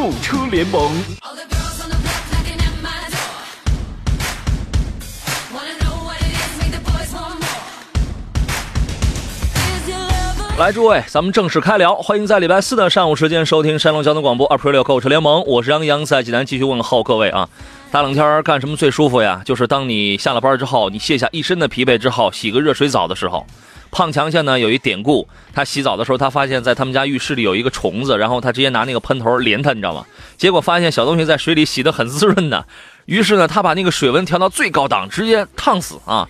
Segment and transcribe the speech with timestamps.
[0.00, 0.90] 购车联盟。
[10.58, 11.94] 来，诸位，咱们正式开聊。
[11.96, 17.46] 欢迎在礼拜四的上午时间收听山东交通广播二 Pro 六购车联盟，我是杨洋，在济南继续问候各位啊。
[17.90, 19.42] 大冷天干什么最舒服呀？
[19.44, 23.46] 就是当你下了班之后，你卸下一身的疲惫之后，洗个热水澡的时候。
[23.90, 30.04] 胖强家呢有一典故，他洗澡的时候，他发现在他们家浴室里有一个虫子，然后他直接拿那个喷头连它，你知道吗？
[30.36, 32.64] 结果发现小东西在水里洗得很滋润的，
[33.06, 36.28] 于是呢，他把那个水温调到最高档，直接烫死啊。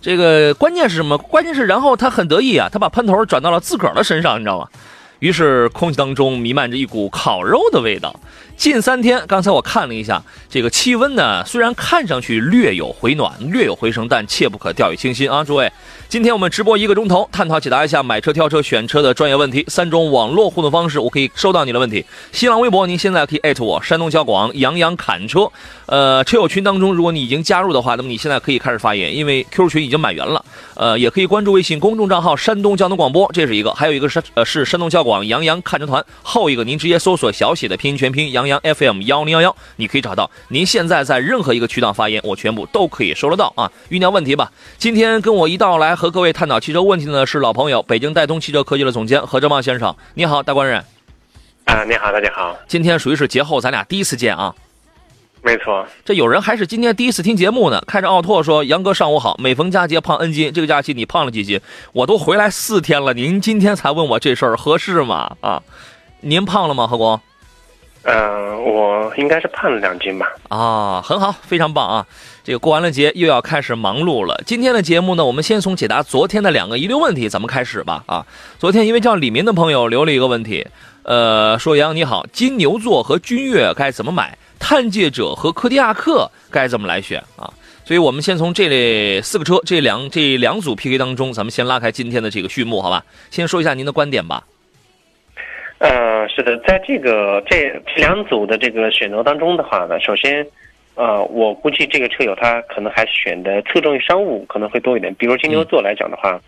[0.00, 1.16] 这个关键是什么？
[1.16, 4.68] 关键是，然后他很得意啊，他把喷头转到了自个儿的身上，你知道吗？
[5.20, 8.14] 于是空气当中弥漫着一股烤肉的味道。
[8.56, 15.42] 近三天，刚才我看了一下，这个气温呢，虽然看上去略有回暖，略有回升，但切不可掉以轻心啊！
[15.42, 15.72] 诸位，
[16.14, 19.64] 今天我们直播一个钟头，探讨解答一下买车、挑车、选车的专业问题。
[19.66, 22.06] 三种网络互动方式，我可以收到你的问题。
[22.30, 25.50] 新浪微博，您现在可以艾特我，山东交广杨洋侃车。
[25.86, 30.44] 呃，车友群当中，如果你已经加入的话，那么你现在可以开始发言，因为 Q 群已经满员了。
[30.76, 40.30] 呃，也可以关注微信公众账号山东交通广播，这是一个；还有一个是呃是山东交广杨洋看车团，后一个您直接搜索小写的拼音全拼杨洋 FM 幺零幺幺，你可以找到。
[40.46, 43.68] 您现在在任何一个渠道发言，我全部都可以收得到啊。
[43.90, 44.52] 酝酿问题吧。
[44.78, 49.96] 今天跟我一道来和各位探讨汽车问题的呢是老朋友，北京戴通汽车科技的总监何正茂先生。
[50.12, 50.84] 你好，大官人。
[51.64, 52.54] 啊，你好，大家好。
[52.68, 54.54] 今天属于是节后咱俩第一次见啊。
[55.40, 57.82] 没错，这有人还是今天第一次听节目呢。
[57.86, 61.58] 看着奥拓说：“杨哥上午好，每逢佳节胖 N 斤，这个假期你胖了几斤？
[61.94, 65.34] 我都回来四天了，您今天才问我这事儿合适吗？
[65.40, 65.62] 啊，
[66.20, 67.18] 您胖了吗，何工？
[68.04, 70.26] 嗯，我应该是胖了两斤吧。
[70.48, 72.06] 啊，很好，非常棒啊！
[72.44, 74.42] 这个过完了节又要开始忙碌了。
[74.46, 78.04] 今天的节目呢，我们先从解答昨天的两个遗留问题咱们开始吧。
[78.06, 78.26] 啊，
[78.58, 80.66] 昨天一位叫李明的朋友留了一个问题，
[81.04, 84.36] 呃，说杨你好，金牛座和君越该怎么买？
[84.58, 87.50] 探界者和柯迪亚克该怎么来选啊？
[87.86, 93.04] 所以我们先从这类四个车这两这两组 PK 当中，咱们先拉开今天的这个序幕，好吧？
[93.30, 94.44] 先说一下您的观点吧。
[95.78, 100.46] 呃，是的，在这个这两组的这个选择当中的话呢，首先，
[100.94, 105.14] 呃，我估计这个车友他可能还是选的侧重于商务可能会多一点。
[105.14, 106.40] 比如金牛座来讲的话，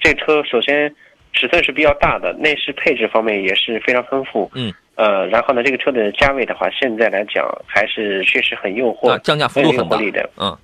[0.00, 0.92] 这车首先
[1.32, 4.50] 尺寸是比较大的，内饰配置方面也是非常丰富。
[4.54, 4.72] 嗯。
[4.96, 10.54] 呃，然后呢，这个车的价位的话，现在来讲还是确实很诱惑，降价幅度很大的，嗯，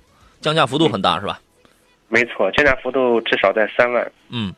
[0.41, 1.39] 降价幅度很大是吧？
[2.07, 4.11] 没错，降价幅度至少在三万。
[4.29, 4.53] 嗯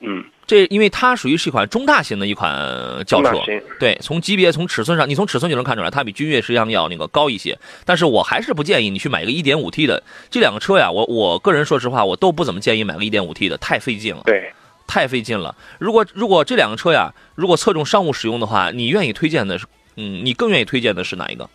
[0.00, 2.50] 嗯，这因为它属于是一款中大型的一款
[3.06, 3.38] 轿车，
[3.78, 7.56] 对，从级别从尺寸上，你从尺寸就能看出来，它比君越实际上要那个高一些。
[7.84, 14.22] 但是我还是不建议你去买一个 1.5T 的这两个车呀，我我个人说实话，我都不怎么建议买个 1.5T 的，太费劲了。
[14.24, 14.50] 对。
[14.90, 15.54] 太费劲了。
[15.78, 19.66] 如果如果这两个车呀，如果侧重商务使用的话，你愿意推荐的是，
[19.96, 21.46] 嗯，你更愿意推荐的是哪一个？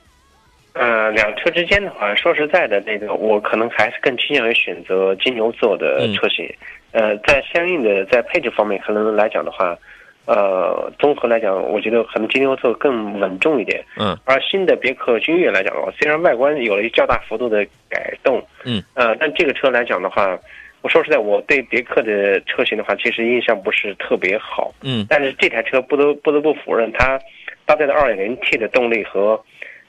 [0.73, 6.47] 呃，两车之间的话，说实在的，那个我可能还是更倾向于选择金牛座的车型。
[6.93, 9.77] 呃，在相应的在配置方面，可能来讲的话，
[10.25, 13.83] 呃，综合来讲，我觉得可能金牛座更稳重一点。
[13.99, 14.17] 嗯。
[14.23, 20.39] 而新的别克君越来讲的话，虽然外观有了一较大幅度的改动，嗯，呃，但这个车来讲的话。
[20.83, 24.69] 我说实在，我对别克的车型的话，其实印象不是特别好。
[24.81, 27.17] 嗯，但是这台车不得不得不否认，它
[27.65, 29.41] 搭载的 2.0T 的动力和，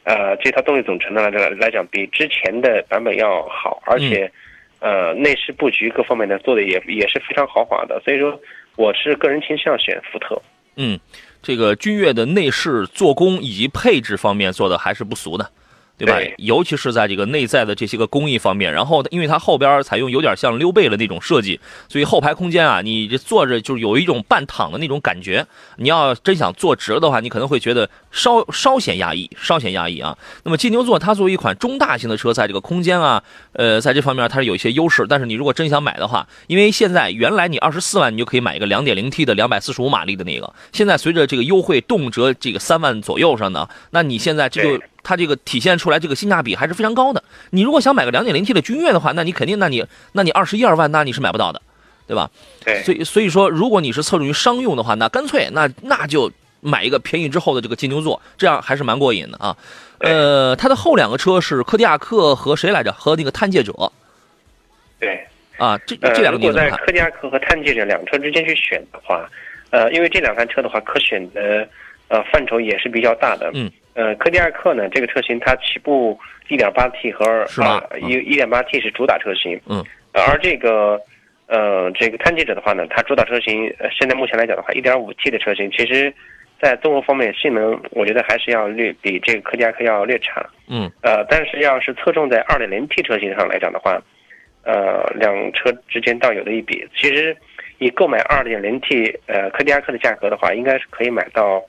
[0.05, 4.31] 呃，这套动力总成呢来来讲，比之前的版本要好，而且，
[4.85, 7.99] 呃，内饰布局各方面呢做的也也是非常豪华的。
[8.05, 8.39] 所以说，
[8.77, 10.39] 我是个人倾向选福特。
[10.77, 11.01] 嗯，
[11.43, 15.51] 这个君越的内饰做工以及配置方面做的还是不俗的。
[15.97, 16.19] 对吧？
[16.39, 25.47] 尤其是在这个内在的这些个工艺方面，然后因为它后边采用有点像溜背的那种设计，所以后排空间啊，你这坐着就是有一种半躺的那种感觉。
[25.77, 30.17] 你要真想坐直了的话，你可能会觉得稍稍显压抑，稍显压抑啊。
[30.45, 33.23] 那么金牛座它作为一款中大型的车，在这个空间啊，
[33.55, 35.05] 呃，在这方面它是有一些优势。
[35.09, 44.83] 但是你如果真想买的话，因为现在原来你二十四万你就可以买一个两点零 T 的两百四十五马力的那个，现在随着这个优惠动辄这个三万左右上呢，那你现在这就。
[45.07, 47.23] 它这个体现出来这个性价比还是非常高的。
[47.51, 51.61] 你如果想买个两点零 T 的君越的话，那你肯定，那你那你二十一二万，那你是买不到的，
[52.07, 52.31] 对吧？
[52.65, 52.83] 对。
[52.85, 56.33] 所以所以说，如果你是侧重于商用的话，那干脆那那就
[56.65, 59.55] 买一个便宜之后的这个金牛座，这样还是蛮过瘾的啊。
[60.01, 62.91] 呃，它的后两个车是柯迪亚克和谁来着？
[62.93, 63.73] 和那个探界者。
[64.99, 65.21] 对。
[65.57, 69.25] 啊，这这两个你如果在柯迪亚克和探界者两车之间去选的话，
[69.71, 71.69] 呃，因为这两台车的话，可选的
[72.09, 73.51] 呃范畴也是比较大的。
[73.55, 73.71] 嗯。
[73.95, 76.19] 呃，柯迪亚克呢，这个车型它起步
[76.49, 79.61] 1.8T 和啊一一 1.8T 是主打车型。
[79.67, 79.85] 嗯。
[80.13, 81.01] 而这个
[81.47, 86.13] 呃这个探界者的话呢，它主打车型现在目前来讲的话，1.5T 的车型其实，
[86.65, 90.43] 在综合方面性能，我觉得还是要略比这个柯迪亚克要略差。
[90.67, 90.91] 嗯。
[91.03, 94.01] 呃，但是要是侧重在 2.0T 车型上来讲的话。
[94.67, 97.37] 呃，两车之间倒有的一比，其实
[97.77, 101.63] 你购买二点零 T 呃柯迪亚克的价格的话，应该是可以买到，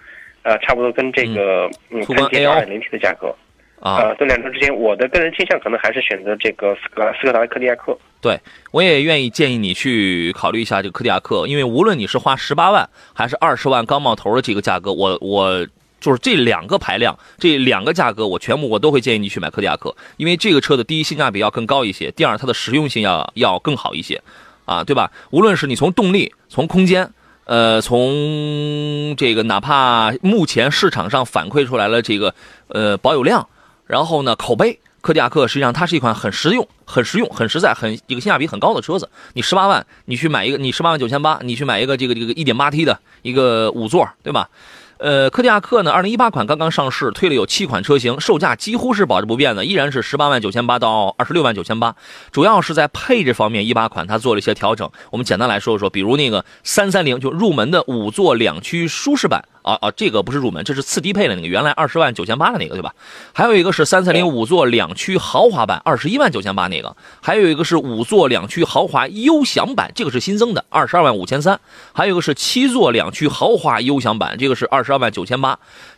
[0.43, 3.35] 呃，差不多跟这个嗯探界二点零 T 的价格
[3.79, 3.97] 啊。
[3.97, 7.97] 呃，这两车之间，我的个人倾向可能还是选择这个斯柯斯柯达柯迪亚克。
[8.21, 8.39] 对，
[8.71, 15.67] 我也愿意建议你去考虑一下这个柯迪亚克，因为无论你是花十八万还是二十万刚冒头的这个价格，我我。
[16.01, 24.21] 就是这两个排量，这两个价格，我全部我都会建议你去买柯迪亚克，因为这个车的第一性价比要更高一些，第二它的实用性要要更好一些，
[24.65, 25.11] 啊，对吧？
[25.31, 27.09] 无论是你从动力、从空间，
[27.45, 32.35] 呃，从这个哪怕目前市场上反馈出来了这个
[32.67, 33.47] 呃保有量，
[33.85, 39.09] 然后呢口碑，柯迪亚克实际上它是一款很实用、很实用、很实在、很一个性价比很高的车子。
[39.33, 44.49] 你十八万，你去买一个，你十八万九千八，你去买一个这个这个一点八 T 的一个五座，对吧？
[44.97, 51.93] 呃，柯迪亚克呢，二零一八款刚刚上市，推了有七款车型，售价几乎是保持不变的，依然是十八万九千八到二十六万九千八。
[52.31, 54.89] 主要是在配置方面，一八款它做了一些调整。
[55.11, 59.43] 我们简单来说一说，比如那个三三零就入门的五座两驱舒适版。
[59.65, 62.93] 啊啊，这个不是入门，这是次低配的那个，原来二十万九千八的那个，对吧？
[63.33, 71.59] 还有一个是三三零五座两驱豪华版，二十一万九千八那个，还有一个是五座两驱豪华优享版，这个是新增的，二十二万五千三。
[71.93, 75.57] 还有一个是七座两驱豪华优享版，这个是二十二万九千八，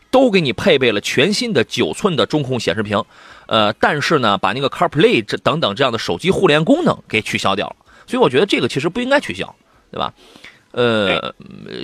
[0.10, 3.04] 都给你配备了全新的九寸的中控显示屏，
[3.48, 7.76] 呃，但是呢，把那个 CarPlay 这等等这样的手机互联功能给取消掉了，
[8.08, 9.54] 所以我觉得这个其实不应该取消，
[9.92, 10.14] 对吧？
[10.72, 11.34] 呃，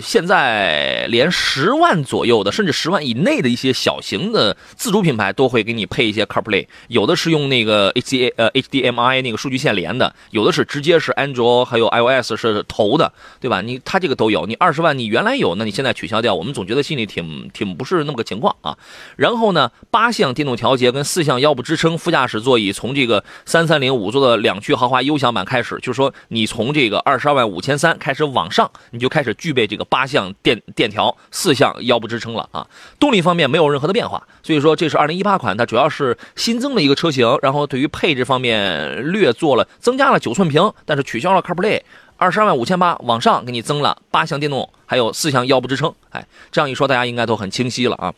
[0.01, 13.61] 现在连十万左右的，甚至十万以内的一些小型的自主品牌都会给你配一些 CarPlay，有的是用那个 HDA 呃 HDMI 那个数据线连的，有的是直接是安卓还有 iOS 是投的，对吧？
[13.61, 18.77] 你它这个都有，你二十万你原来有，那你现在取消掉，我们总觉得心里挺挺不是那么个情况啊。
[19.15, 28.69] 然后呢，八项电动调节跟四项腰部支撑，副驾驶座椅从这个三三零五座的两驱豪华优享版开始，就是说你从这个二十二万五千三开始往上。
[28.91, 32.67] 你就开始具备这个八项电电调、四项腰部支撑了啊！
[32.99, 37.37] 动力方面没有任何的变化，所以说这是二零一八款，它主要是新增的一个车型。
[37.41, 41.81] 然后对于配置方面略做了增加了九寸屏，但是取消了 CarPlay。
[42.15, 45.93] 二十二万五千八往上给你增了八项电动，还有四项腰部支撑。
[46.11, 48.13] 哎，这样一说大家应该都很清晰了啊！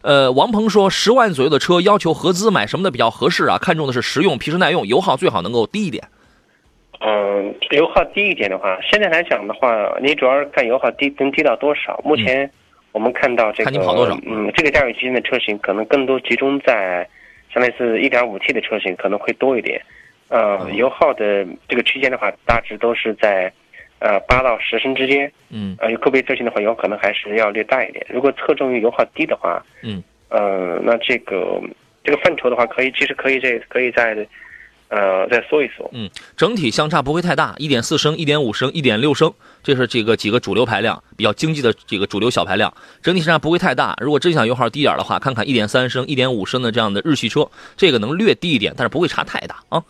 [0.00, 3.58] 呃，王鹏说十万左右的车要求合资买什么的比较合适啊？
[3.58, 6.08] 看重的是实用、皮实耐用、油耗最好能够低一点。
[7.04, 12.00] 嗯，油耗低一点的话，现在来讲的话，你主要是看油耗低能低到多少。
[12.04, 12.48] 目前
[12.92, 17.04] 我们看到这个，嗯，这个价位区间的车型可能更多集中在，
[17.52, 19.82] 相当于是一点五 T 的车型可能会多一点。
[20.28, 23.52] 呃，油耗的这个区间的话，大致都是在，
[23.98, 25.30] 呃，八到十升之间。
[25.50, 25.76] 嗯。
[25.80, 28.06] 呃，个别车型的话，油可能还是要略大一点。
[28.10, 31.60] 如果侧重于油耗低的话，嗯，呃，那这个
[32.04, 34.16] 这个范畴的话，可以其实可以这可以在。
[34.92, 35.88] 呃，再搜一搜。
[35.92, 39.32] 嗯，整体相差不会太大，一点四升、一点五升、一点六升，
[39.62, 42.72] 这是这个几个主流排量比较经济的这个主流小排量，
[43.02, 43.96] 整体上不会太大。
[44.02, 49.82] 如果真想油耗低点的话，看看一点三升、一点五升的这样的日系车，这个能略低一点，但是不会差太大啊。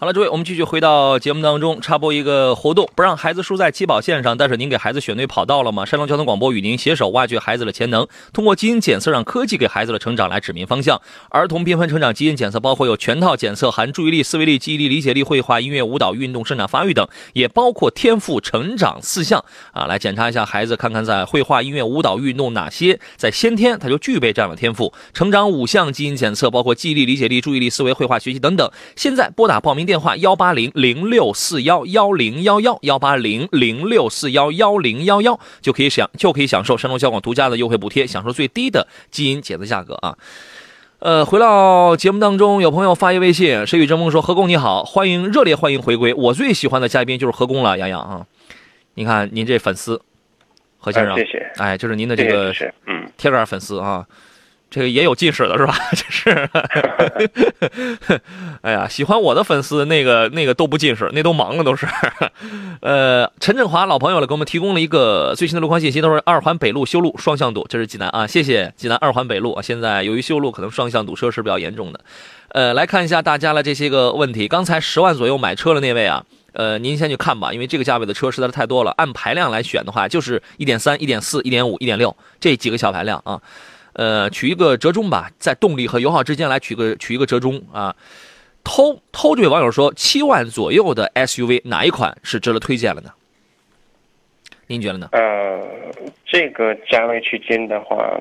[0.00, 5.84] 好了，诸位，我们继续回到节目当中，插播一个活动，不让孩子输在起跑线上，但是您给孩子选对跑道了吗？
[5.84, 10.98] 山东交通广播与您携手挖掘孩子的潜能，通过基因检测让科技给孩子的成长来指明方向。
[11.28, 24.94] 儿童缤纷成长基因检测包括有全套检测，含注意力、思维力、记忆力、理解力、绘画、音乐、舞蹈、运动、生长发育等，也包括天赋成长四项啊，来检查一下孩子，看看在绘画、音乐、舞蹈、运动哪些在先天他就具备这样的天赋。
[25.12, 28.72] 成长五项基因检测包括记忆力、理解力、注意力、思维、绘画、学习等等。
[28.96, 30.70] 现在拨打报名电话幺八零。
[30.74, 40.16] 零六四幺幺零幺幺幺八零零六四幺幺零幺幺就可以享就可以享受山东交广独家的优惠补贴，享受最低的基因检测价格啊！
[41.00, 48.24] 呃，回到节目当中，有朋友发一微信，谁与争锋说：“何工你好，欢迎热烈欢迎回归，我最喜欢的嘉宾就是何工了，杨洋啊！
[48.94, 50.00] 你看您这粉丝
[50.78, 52.54] 何先生，谢谢，哎，就是您的这个
[52.86, 54.06] 嗯铁杆粉丝啊。
[54.70, 55.74] 这个也有近视的是吧？
[55.92, 56.48] 这是，
[58.62, 61.88] 哎呀，喜欢我的粉丝那个那个都不近视，那都盲了都是。
[62.80, 72.00] 呃，陈振华老朋友了，给我们提供了一个最新的路况信息，都是二环北路修路双向堵，这是济南啊，谢谢济南二环北路啊，现在由于修路可能双向堵车是比较严重的。
[72.50, 76.24] 呃，来看一下大家的这些个问题，刚才十万左右买车的那位啊。
[76.52, 78.90] 呃，您先去看吧，因为这个价位的车实在是太多了。
[78.96, 83.40] 按排量来选的话，就是一点三、一点四、一点五、一点六这几个小排量啊。
[84.00, 87.94] 呃，取一个折中吧，在动力和油耗之间来取个取一个折中啊。
[88.64, 93.10] 偷偷这位网友说，七万左右的 SUV 哪一款是值得推荐了呢？
[94.68, 95.06] 您觉得呢？
[95.12, 95.60] 呃，
[96.24, 98.18] 这个价位区间的话，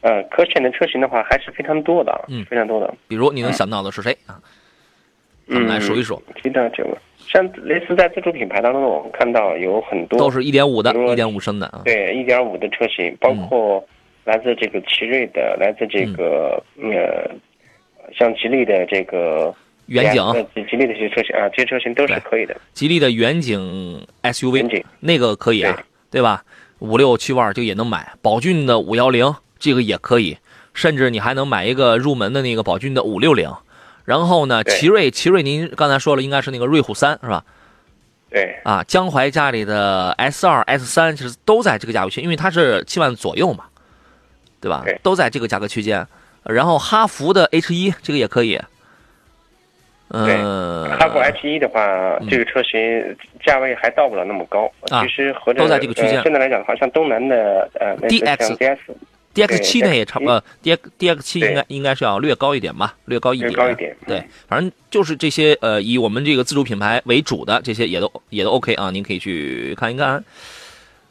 [0.00, 2.94] 呃，可选的车型的话还是非常多的，嗯，非常多的。
[3.06, 4.40] 比如你能想到的是谁啊？
[5.46, 6.22] 咱们来数一数。
[6.42, 6.96] 提到这个。
[7.18, 11.82] 像类似在自主品牌当中，我们看到有很多都是一点五的，一点五升的啊。
[11.84, 13.86] 对，一点五的车型，包括
[14.26, 17.30] 来自这个奇瑞的，来自这个呃，
[18.12, 19.54] 像吉利的这个
[19.86, 22.60] 远景，吉利的这些车型啊，这些车型都是可以的。
[22.72, 25.80] 吉利的远景 SUV，远景那个可以啊，
[26.10, 26.42] 对吧？
[26.80, 28.14] 五六七万就也能买。
[28.20, 30.36] 宝骏的五幺零这个也可以，
[30.74, 33.48] 甚至你还能买一个入门的那个宝骏的五六零。
[34.04, 37.44] 然后呢，奇瑞，奇瑞，您刚才说了，应该是那个瑞虎三，是吧？
[38.28, 38.56] 对。
[38.64, 43.64] 啊，江淮家里的 S 二、S 三，其实都在这个价位区，因为它是七万左右嘛，
[44.60, 44.82] 对吧？
[44.84, 44.98] 对。
[45.02, 46.06] 都在这个价格区间。
[46.44, 48.60] 然后哈弗的 H 一，这个也可以。
[50.08, 50.90] 嗯。
[50.98, 51.80] 哈弗 H 一的话，
[52.30, 54.70] 这个车型价位还到不了那么高。
[54.90, 55.02] 啊。
[55.02, 56.22] 其实和都在这个区间。
[56.22, 58.56] 现在来讲的话，像东南的呃，DX。
[58.56, 58.78] DS。
[59.34, 63.50] D X 七呢也差不多，D X D X 七应该应该是要略高一点吧，略高一点。
[63.50, 63.94] 略高一点。
[64.06, 70.24] 对，反正就是这些呃，以我们这个自主品牌为主的这些也都也都 OK 啊，您可以去看一看。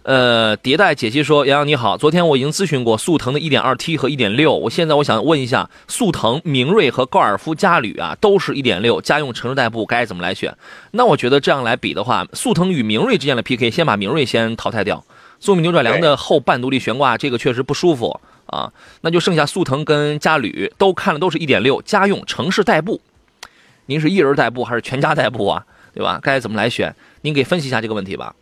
[0.05, 10.55] 呃，迭代解析说，杨洋你好，昨天我已经咨询过速腾的 1.2T 和1.6，我现在我想问一下，速腾、明锐和高尔夫嘉旅啊，都是一点六家用城市代步，该怎么来选？
[10.91, 15.03] 那我觉得这样来比的话，速腾与明锐之间的 PK，先把明锐先淘汰掉。
[15.39, 18.71] 速米扭转梁的后半独立悬挂，这个确实不舒服啊。
[19.01, 23.01] 那就剩下速腾跟嘉旅，都看了都是一点六家用城市代步。
[23.87, 25.65] 您是一人代步还是全家代步啊？
[25.95, 26.19] 对吧？
[26.21, 26.95] 该怎么来选？
[27.21, 28.35] 您给分析一下这个问题吧。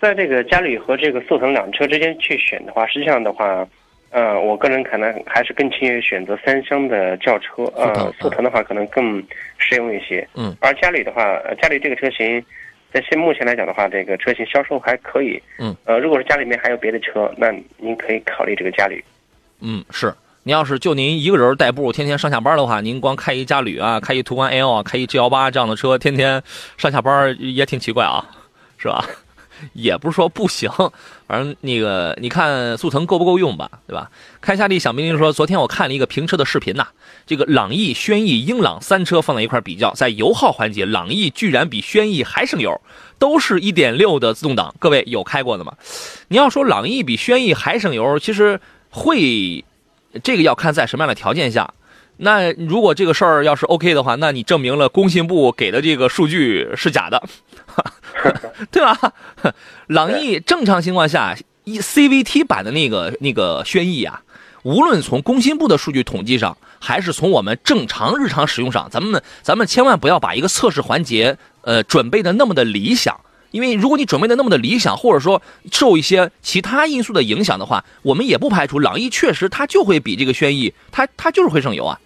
[0.00, 3.66] 在这个嘉旅和这个速腾两车之间去选的话，实际上的话，
[4.10, 7.64] 呃，我个人可能还是更倾向于选择三厢的轿车。
[7.76, 9.22] 呃，速腾的话可能更
[9.56, 10.26] 实用一些。
[10.34, 10.56] 嗯。
[10.60, 11.22] 而嘉旅的话，
[11.60, 12.44] 嘉旅这个车型。
[12.90, 15.38] 在现目前来讲的话，这个车型销售还可以。
[15.58, 19.04] 嗯，呃，如果是家里面还有别的车，那您可以考虑这个嘉旅。
[19.60, 20.10] 嗯，是。
[20.44, 26.42] 您要是就您一个人代步，天天上下班的话，您光开一嘉旅啊，开一途观 L 啊，开一 G 幺八这样的车，天天
[26.78, 28.24] 上下班也挺奇怪啊，
[28.78, 29.04] 是吧？
[29.72, 30.70] 也不是说不行，
[31.26, 34.10] 反正那个你看速腾够不够用吧，对吧？
[34.40, 36.88] 开夏利小明说，昨天我看了一个评车的视频呐，
[37.26, 42.80] 这个朗逸、轩逸、英朗三车放在一块比较，在油耗环节，朗逸居然比轩逸还省油，
[43.18, 45.74] 都是一点六的自动挡，各位有开过的吗？
[46.28, 48.60] 你要说朗逸比轩逸还省油，其实
[48.90, 49.64] 会，
[50.22, 51.74] 这个要看在什么样的条件下。
[52.20, 57.22] 那如果这个事儿要是 OK 的话，那你证明了工信部给的这个数据是假的。
[58.70, 59.12] 对吧？
[59.86, 64.22] 朗逸正常情况下，一 CVT 版的那个那个轩逸啊，
[64.62, 73.20] 无论从工信部的数据统计上，还是从我们正常日常使用上，咱们咱们千万不要把一个测试环节呃准备的那么的理想，
[73.50, 81.98] 因为如果你准备的那么的理想，或者说受一些其他因素的影响的话，我们也不排除朗逸确实它就会比这个轩逸，它它就是会省油啊。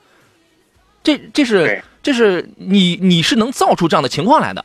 [1.02, 4.64] 这这是这是你你是能造出这样的情况来的。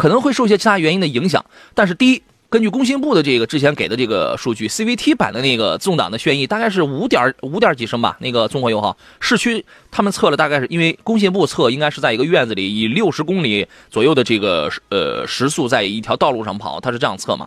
[0.00, 17.46] 可能会受一些其他原因的影响，但是第一，根据工信部的这个之前给的这个数据，CVT 版的那个自动挡的轩逸大概是五点五点几升吧，那个综合油耗，市区他们测了大概是因为工信部测应该是在一个院子里以六十公里左右的这个呃时速在一条道路上跑，他是这样测嘛，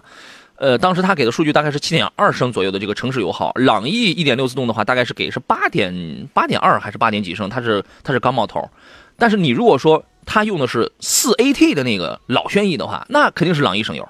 [0.58, 8.70] 呃，当时他给的数据大概是七点二升左右的这个城市油耗，朗逸一点六自动的话大概是给是八点八点二还是八点几升，它是它是刚冒头，
[9.18, 10.06] 但是你如果说。
[10.26, 14.08] 它用的是四 AT 的那个老轩逸的话，那肯定是朗逸省油，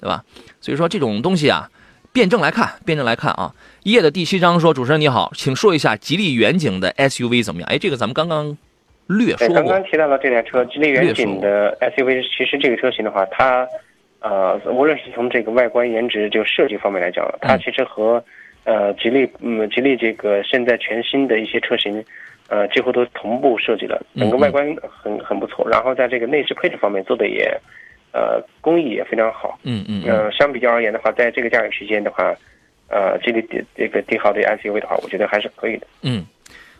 [0.00, 0.24] 对吧？
[0.60, 1.70] 所以说这种东西啊，
[2.12, 3.54] 辩证来看，辩证来看啊。
[3.84, 8.56] 一页的第七章说：“主持人你好，请说一下吉利远景的 SUV 怎么样？”哎，这个咱们刚刚
[9.06, 9.56] 略说过。
[9.56, 13.66] 刚刚提到了这台车，吉利远景的 SUV，其实这个车型的话，它
[14.20, 18.22] 呃，无论是从这个外观颜值就设计方面来讲，它其实和
[18.64, 22.04] 呃吉利嗯吉利这个现在全新的一些车型。
[22.48, 27.48] 呃，几乎都同步设计了，整个外观很很不错，然后在这个内饰配置方面做的也，
[28.12, 29.58] 呃，工艺也非常好。
[29.64, 30.02] 嗯嗯。
[30.06, 32.34] 呃，相比较而言的话，在这个价格区间的话，
[32.88, 33.42] 呃，这个
[33.76, 35.86] 这个帝豪的 SUV 的话，我觉得还是可以的。
[36.02, 36.24] 嗯，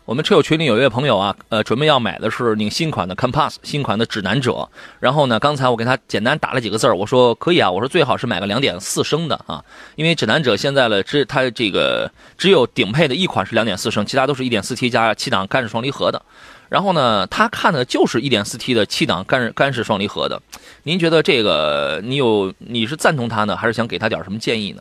[0.08, 4.66] 我们车友群里有一位朋友啊，呃，准备要买的是那个新款的 Compass，新款的指南者。
[5.00, 9.62] 然后呢，刚才我给他简单打了几个字儿，我说可以啊，我说最好是买个两点四升的啊，
[9.96, 16.22] 因为指南者现在了，只它这个只有顶配的一款是两点四升，其他都是一点四 T 加七档干式双离合的。
[16.70, 20.40] 然后呢，他看的就是一点四 T 的七档干干式双离合的。
[20.84, 24.80] 您觉得这个你有你是赞同他呢，还是想给他点什么建议呢？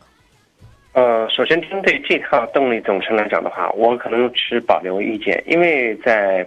[0.94, 6.44] 呃，首先针对这套动力总成来讲的话，我可能持保留意见，因为在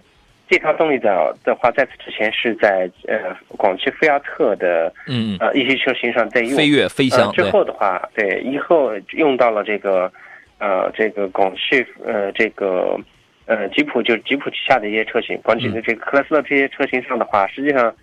[0.50, 10.12] 这套动力的的话，在此之前是在呃广汽菲亚特的嗯呃一些车型上在用，飞跃飞翔呃、之后的话，对，以后用到了这个
[10.60, 13.00] 呃这个广汽呃这个
[13.46, 17.94] 呃吉普就是吉普旗下的一些车型，广汽的这个克莱斯勒这些车型上的话，实际上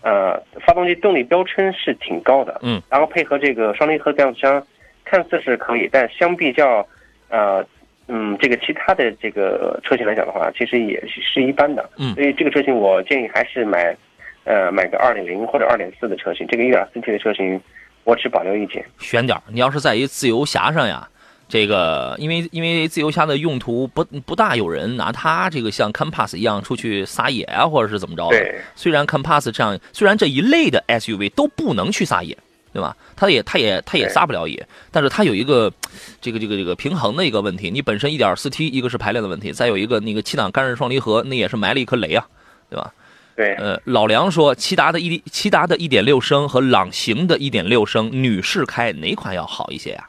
[0.00, 4.64] 呃发动机动力标称是挺高的，嗯，然后配合这个双离合变速箱。
[5.10, 6.86] 看似是可以，但相比较，
[7.30, 7.66] 呃，
[8.06, 11.90] 嗯，这个其他的这个车型来讲的话，其实也是一般的。
[11.96, 13.96] 嗯，所以这个车型我建议还是买，
[14.44, 16.46] 呃，买个二点零或者二点四的车型。
[16.46, 17.60] 这个一点四 T 的车型，
[18.04, 18.84] 我只保留意见。
[19.00, 21.08] 选点你要是在一自由侠上呀，
[21.48, 28.38] 这个因为因为自由侠的用途不不大有人拿它这个像 Compass 一样出去撒野啊，或者是怎么着的。
[28.38, 28.54] 对。
[28.76, 32.36] 虽然 Compass 这样，虽然这一类的 SUV 都不能去撒野。
[32.72, 32.96] 对吧？
[33.16, 35.72] 它也，它也，它也撒不了野，但是它有一个，
[36.20, 37.70] 这个，这个，这个平衡的一个问题。
[37.70, 42.26] 你本身一点四 T，一个是排量的问题，再有一个那个七档干式双离合，那也是埋了一颗雷啊，
[42.68, 42.94] 对吧？
[43.34, 43.54] 对。
[43.54, 50.08] 呃，老梁说，骐达的一骐达的一点六升和朗行的一点六升，女士开哪款要好一些呀？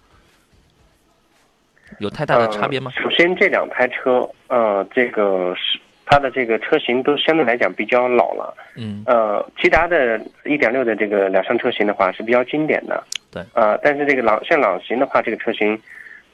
[2.00, 2.92] 有太大的差别吗？
[2.92, 5.80] 首先，这两台车，呃，这个是。
[6.12, 13.02] 它的这个车型都相对来讲比较老了，嗯，呃，骐达的1.6的这个两厢车型的话是比较经典的，
[13.32, 15.82] 对，呃，但是这个朗像朗行的话，这个车型，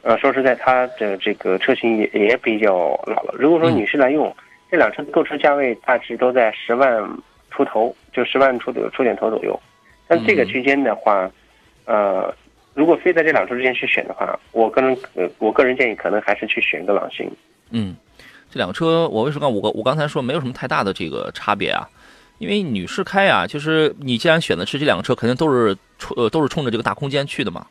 [0.02, 3.36] 呃，说实在，它的这个车型也也比较老了。
[3.38, 4.36] 如果说女士来用，
[4.72, 7.08] 这两车购车价位大致都在十万
[7.52, 9.60] 出头，就十万出头出点头左右。
[10.08, 11.30] 但这个区间的话，
[11.86, 12.34] 呃，
[12.74, 17.30] 如果非在这两车之间去选的话，我个人呃，我个人建议可能还是去选个朗行，
[17.70, 17.96] 嗯。
[18.52, 21.88] 这两个车，我为什么我我刚才说没有什么太大的这个差别啊？
[22.40, 27.66] 因为女士开啊，就是你既然选的是这两个车，肯定都是冲呃都是冲着这个大空间去的嘛，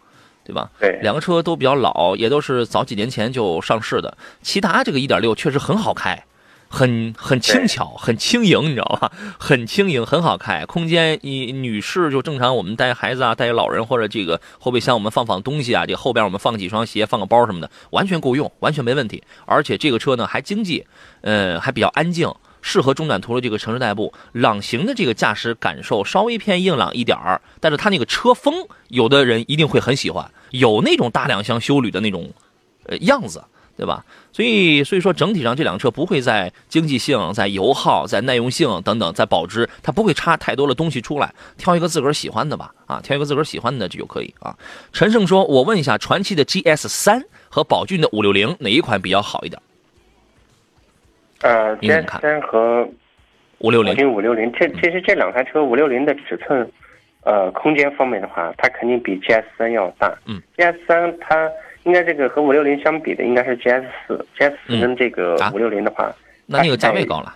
[0.44, 0.68] 对吧？
[0.80, 0.98] 对。
[1.02, 4.16] 两个车都比较老，也都是早几年前就上市的。
[4.42, 6.20] 骐达这个1.6确实很好开。
[6.68, 9.12] 很很轻巧，很轻盈，你知道吧？
[9.38, 10.66] 很轻盈，很好开。
[10.66, 19.22] 空间，你女士就正常，我们带孩子啊，带老人或者这个后备箱，我们放放东西啊，这后边我们放几双鞋，放个包什么的，完全够用，完全没问题。
[19.46, 20.84] 而且这个车呢还经济，
[21.20, 24.12] 呃，还比较安静，适合中短途的这个城市代步。
[24.32, 32.30] 朗行的这个驾驶感受稍微偏硬朗一点儿，但是它那个车风，有的人一定会很喜欢，有那种大两厢修旅的那种，
[32.86, 33.42] 呃样子。
[33.76, 34.04] 对吧？
[34.32, 41.32] 所以，所以说整体上这辆车不会在经济性、在油耗、在耐用性等等，在保值，它不会差太多的东西出来。
[41.58, 44.56] 挑一个自个儿喜欢的吧，啊，挑一个自个儿喜欢的这就可以啊。
[44.92, 49.60] 陈胜说：“我问一下，传祺的 GS 三和宝骏的五六零哪一款比较好一点？”
[51.42, 52.88] 呃，GS 三和
[53.58, 56.70] 五六零，五六零，这其实这两台车五六零的尺寸，
[57.24, 60.14] 呃，空间方面的话，它肯定比 GS 三要大。
[60.26, 61.48] 嗯，GS 三它。
[61.86, 66.12] 应该这个和五六零相比的应该是 GS 四，GS 四跟这个五六零的话，
[66.44, 67.32] 那那个价位高了，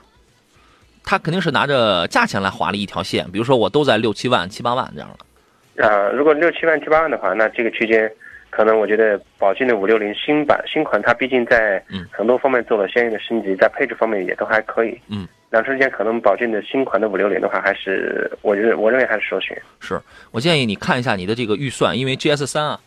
[1.05, 3.31] 它肯定是拿着价钱来划了一条线。
[3.31, 5.87] 比如说我都在六七万、七八万这样的。
[5.87, 8.11] 啊，如果六七万、七八万的话，那这个区间
[8.51, 15.01] 可能我觉得宝骏的五六零新版新款，它毕竟在很多方面做了相应的升级，在配置方面也都还可以。
[15.09, 19.57] 嗯，两车之间可能宝骏的新款的五六零的话，还是我觉得我认为还是首选。
[19.79, 20.01] 是
[20.33, 22.81] 我建议你看一下你的这个预算，因为 GS 三啊，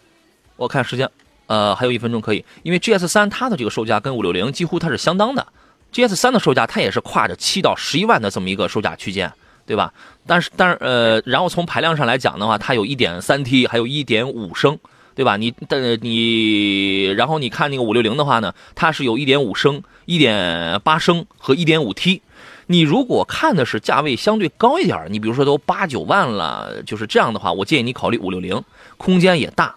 [0.58, 1.10] 我看时间。
[1.48, 5.46] 呃，还有一分钟可以，因为 GS 三它的这个售价跟五六零几乎它是相当的
[5.92, 9.32] ，GS 三的售价它也是跨着七到十一万的这么一个售价区间，
[9.66, 9.94] 对吧？
[10.26, 14.78] 但是，但是，呃，然后从排量上来讲的话，它有一点三 T，还有一点五升，
[15.16, 15.36] 对吧？
[15.38, 22.22] 你但你，然后你看那个五六零的话呢，它是有一点五升、一点八升和一点五 T。
[22.68, 28.64] 你如果看的是价位相对高一点，你比如说都八九万了，就是这样的话，我建议你考虑五六零，
[28.96, 29.76] 空间也大，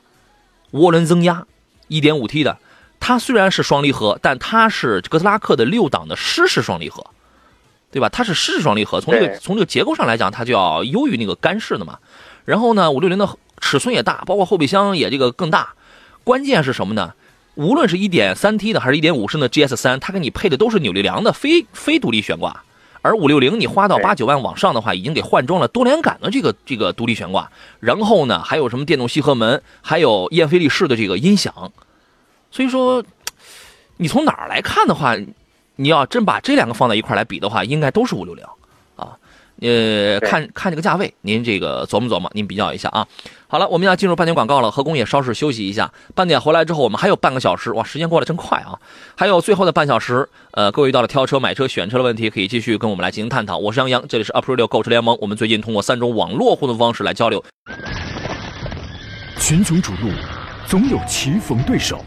[0.72, 1.44] 涡轮增压。
[1.88, 2.58] 一点五 T 的，
[3.00, 7.06] 它虽然是双离合，但它是哥斯拉克的六档的湿式双离合，
[7.90, 8.08] 对吧？
[8.08, 11.98] 它是湿式双离合，从这个从这个结构上来讲，它就要优于那个干式的嘛。
[12.44, 13.28] 然后呢，五六零的
[13.60, 15.74] 尺寸也大，包括后备箱也这个更大。
[16.24, 17.14] 关键是什么呢？
[17.54, 22.64] 无论是一点三 T 的还是一点五升的 GS 三，它给你配的都是扭力梁的非非独立悬挂。
[23.06, 31.72] 而五六零你花到八九万往上的话，已经给换装了多连杆的这个这个独立悬挂，然后呢，还有什么电动吸合门，还有燕飞利仕的这个音响，
[32.50, 33.04] 所以说，
[33.98, 35.16] 你从哪儿来看的话，
[35.76, 38.44] 你要真把这两个放在一块来比的话，应该都是五六零。
[38.44, 38.50] 啊。
[39.60, 43.06] 呃，看看这个价位，您这个琢磨琢磨，您比较一下啊。
[43.48, 45.90] 好了，我们要进入半点广告了，何工也稍事休息一下。
[46.14, 48.78] 半点回来之后，我们还有半个小时，哇，时间过得真快啊！
[49.16, 53.56] 还有最后的半小时，呃，各位遇到了挑车、买车、选车的问题，可以继续跟我们来进行探讨。
[53.56, 57.42] 我是杨洋，这里是 u p r i l 购车联盟，我们最近通过三种网络互动方式来交流。
[59.38, 60.10] 群雄逐鹿，
[60.66, 62.04] 总有棋逢对手，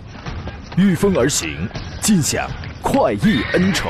[0.76, 1.68] 御风而行，
[2.02, 2.50] 尽享
[2.82, 3.90] 快意恩仇。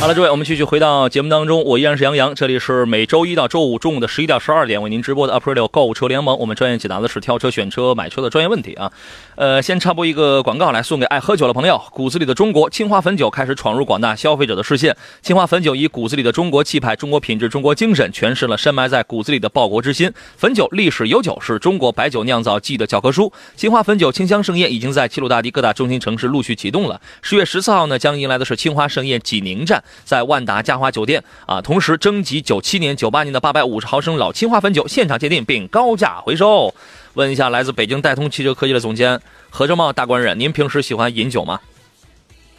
[0.00, 8.92] 好了，诸位，我们继续回到节目当中，我依然是杨洋，这里是每周一到周五中午的十一到十二点为您直播的 April 购物车联盟，我们专业解答的是挑车、选车、买车的专业问题啊。
[9.34, 14.96] 呃，先插播一个广告来送给爱喝酒的朋友，骨子里的中国青花汾酒开始闯入广大消费者的视线。
[15.20, 20.12] 青花汾酒以骨子里的中国气派、中国品质、中国精神，诠释了深埋在骨子里的报国之心。
[20.40, 23.32] 汾酒历史悠久，是中国白酒酿造技艺的教科书。
[23.56, 27.00] 青花汾酒清香盛宴已经在齐鲁大地各大中心城市陆续启动了。
[27.20, 29.82] 十月十四号呢，将迎来的是青花盛宴济宁站。
[30.04, 36.74] 在万达嘉华酒店啊，同时征集九七年、九八年的八百五十毫升老青花汾酒，现场鉴定并高价回收。
[37.14, 39.20] 问一下来自北京戴通汽车科技的总监
[39.50, 41.58] 何正茂大官人，您平时喜欢饮酒吗？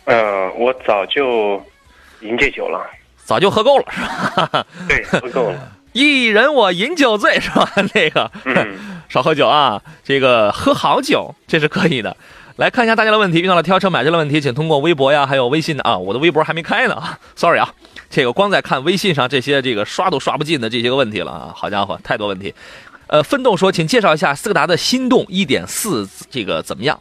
[0.05, 1.63] 呃，我早就
[2.21, 2.79] 饮这酒了，
[3.23, 4.65] 早就喝够了是吧？
[4.89, 5.71] 对，喝够了。
[5.93, 7.71] 一人我饮酒醉是吧？
[7.95, 8.29] 那个
[9.07, 12.15] 少喝酒啊，这个喝好酒这是可以的。
[12.59, 17.01] 来看一下大家的问题，遇到了挑车买车的问题，请通过微博呀，还有微信的啊，我的微博还没开呢
[17.33, 17.73] ，sorry 啊，
[18.09, 22.53] 这个光在看微信上这些这个刷都刷不尽的这些个问题了啊，好家伙，太多问题。
[23.07, 26.99] 呃，奋斗说，请介绍一下斯柯达的心动一点四这个怎么样？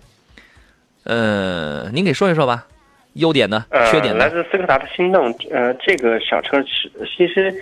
[1.03, 2.65] 呃，您给说一说吧，
[3.15, 3.67] 优点呢？
[3.91, 4.21] 缺点呢？
[4.21, 7.53] 来自斯柯达的心动，呃，这个小车是其实，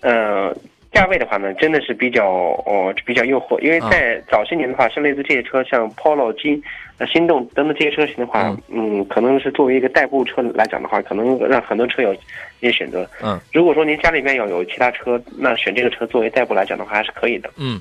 [0.00, 0.52] 呃。
[0.92, 6.62] 价位的话呢，真的是比较哦比较诱惑，因为在早些年的话，像类似这些车，像 Polo、金、
[6.98, 12.18] 呃心动等等这些车型的话，嗯，可能是作为一个代步车来讲的话，可能让很多车友一
[12.60, 13.08] 些选择。
[13.22, 17.50] 嗯，如果说您家里面要有其他车，那选这个车作为代步来讲的话，还是可以的。
[17.56, 17.80] 嗯，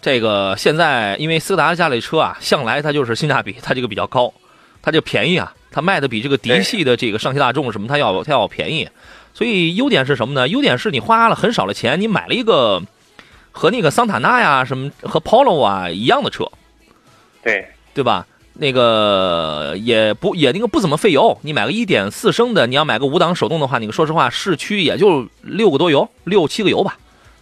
[0.00, 4.32] 这个现在因为斯柯达家里车啊，向来它就是性价比，它这个比较高，
[4.82, 8.88] 它就便宜啊，它卖的比这个嫡系的这个上汽大众什么，它要它要便宜。
[9.32, 10.48] 所以优点是什么呢？
[10.48, 12.82] 优点是你花了很少的钱，你买了一个
[13.52, 16.44] 和那个桑塔纳呀、什么和 Polo 啊一样的车，
[17.40, 18.26] 对对吧？
[18.54, 21.38] 那个也不也那个不怎么费油。
[21.42, 26.98] 你买个一点四升的，你要买个五档手动的话，你说实话，市区也就六个多油，六七个油吧，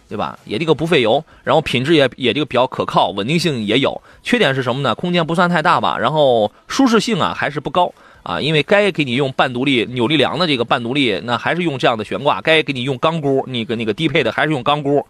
[0.07, 0.39] 对吧？
[0.45, 4.01] 也这个不费油，然后品质也也这个比较可靠，稳定性也有。
[4.23, 4.95] 缺点是什么呢？
[4.95, 7.93] 空间不算太大吧，然后舒适性啊还是不高。
[8.21, 15.03] 啊，因为该给你用半独立扭力梁的这个半独立，那还是用这样的悬挂；该给你用钢箍，那个那个低配的还是用钢箍，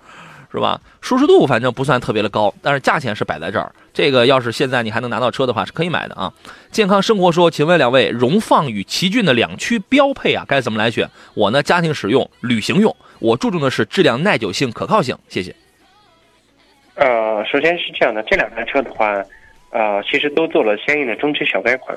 [0.51, 0.81] 是吧？
[1.01, 3.71] 舒适度反正不算特别的高，但是价钱是摆在这儿。
[3.93, 6.33] 这个要是现在你还能拿到车的话，是可以买的啊。
[6.71, 11.07] 健康生活说，请问两位，荣放与奇骏的两驱标配啊，该怎么来选？
[11.35, 15.15] 我呢，家庭使用、旅行用，我注重的是质量、耐久性、可靠性。
[15.27, 15.53] 谢谢。
[16.95, 19.23] 呃，首先是这样的，这两台车的话，
[19.69, 21.95] 呃，其实都做了相应的中期小改款。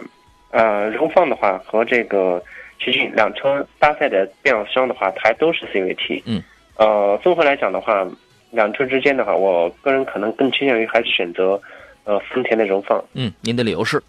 [0.50, 2.42] 呃，荣放的话和这个
[2.78, 6.22] 奇骏两车搭载的变速箱的话，它都是 CVT。
[6.26, 6.42] 嗯。
[6.76, 8.06] 呃，综合来讲的话，
[8.52, 11.60] 两车之间的话，我个人可能更倾向于还是选择
[12.04, 13.04] 呃丰田的荣放。
[13.14, 14.00] 嗯，您的理由是？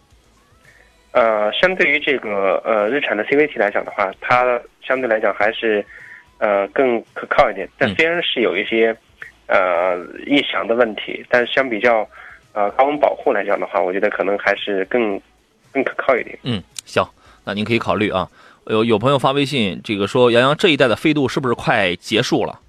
[1.14, 5.84] 呃，相对于这个呃日产的 CVT 来讲的话，它相对来讲还是
[6.38, 7.68] 呃更可靠一点。
[7.80, 8.96] 但虽然是有一些
[9.48, 12.08] 呃异响的问题，但是相比较
[12.54, 15.20] 呃高温保护来讲的话，我觉得可能还是更。
[15.74, 16.38] 更可靠一点。
[16.44, 17.04] 嗯，行，
[17.46, 18.30] 那您可以考虑啊。
[18.68, 22.60] 有有朋友发微信，这个说杨洋这一代的飞度是不是快结束了？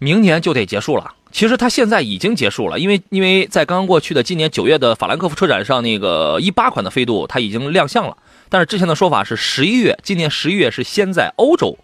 [0.00, 1.14] 明年就得结束了。
[1.30, 8.16] 其实它现在已经结束了，因为因为在刚刚过去的今年九月的法兰克福车展上，那个一八款的飞度它已经亮相了。
[8.48, 11.78] 但是之前的说法是十一月，今年十一月是先在欧洲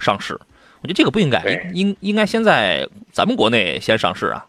[0.00, 0.32] 上市。
[0.80, 4.44] 我觉得这个不应该，应应该先在咱们国内先上市啊。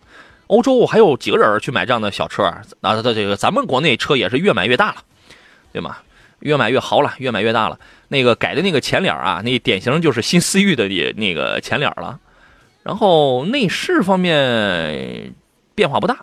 [0.47, 2.63] 欧洲还有几个人去买这样的小车啊？
[2.79, 4.95] 那它这个咱们国内车也是越买越大了。
[5.71, 5.97] 对吗？
[6.39, 7.77] 越买越豪了，越买越大了。
[8.07, 12.17] 那个改的那个前脸啊，那典型就是新思域的那个前脸了。
[12.83, 15.33] 然后内饰方面
[15.75, 16.19] 变化不大，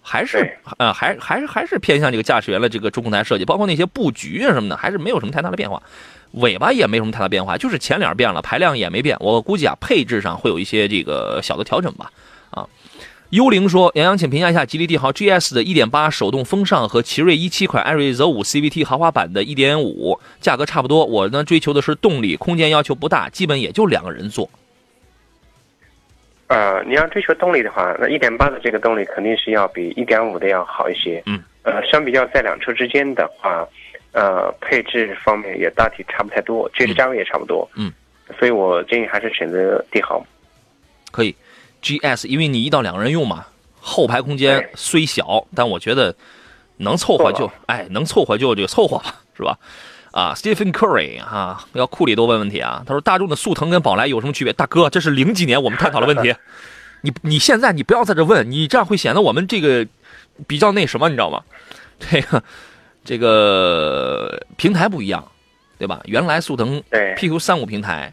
[0.00, 5.82] 还是呃，还还是还是偏向这个驾驶员的这个中控台设计，包括那些布局啊什么的，还是没有什么太大的变化。
[6.32, 9.16] 尾巴也没什么太大变化，就是前脸变了，排量也没变。
[9.20, 12.10] 我估计啊，配置上会有一些这个小的调整吧。
[12.50, 12.66] 啊，
[13.30, 21.04] 幽灵说：“杨洋，请评价一下吉利帝豪 GS 的1.8手动风尚和奇瑞一七款艾瑞泽五 CVT 豪华版的1.5，价格差不多。
[21.04, 24.50] 我呢追求的是动力，空间要求不大，基本也就两个人坐。
[26.48, 31.22] 呃，你要追求动力的话，那一点八的这个动力肯定是要比一点五的要好一些。
[31.26, 33.66] 嗯，呃，相比较在两车之间的话。”
[34.14, 37.68] 呃，配置方面也大体差不太多，其实价位也差不多。
[37.74, 37.92] 嗯，
[38.38, 40.24] 所以我建议还是选择帝豪。
[41.10, 41.34] 可以
[41.82, 43.44] ，GS，因为你一到两个人用嘛，
[43.80, 46.14] 后排空间虽小，但我觉得
[46.76, 49.58] 能凑合就，哎，能凑合就就凑合吧，是吧？
[50.14, 52.84] 啊，Stephen Curry 哈，要库里多问问题啊。
[52.86, 54.52] 他说大众的速腾跟宝来有什么区别？
[54.52, 56.32] 大哥，这是零几年我们探讨的问题，
[57.02, 59.84] 你你现在你不要在这问，你这样会显得我们这个
[60.46, 61.42] 比较那什么，你知道吗？
[61.98, 62.42] 这个。
[63.06, 65.22] 这个平台不一样，
[65.76, 66.00] 对吧？
[66.06, 66.82] 原来速腾
[67.18, 68.10] PQ 三五平台，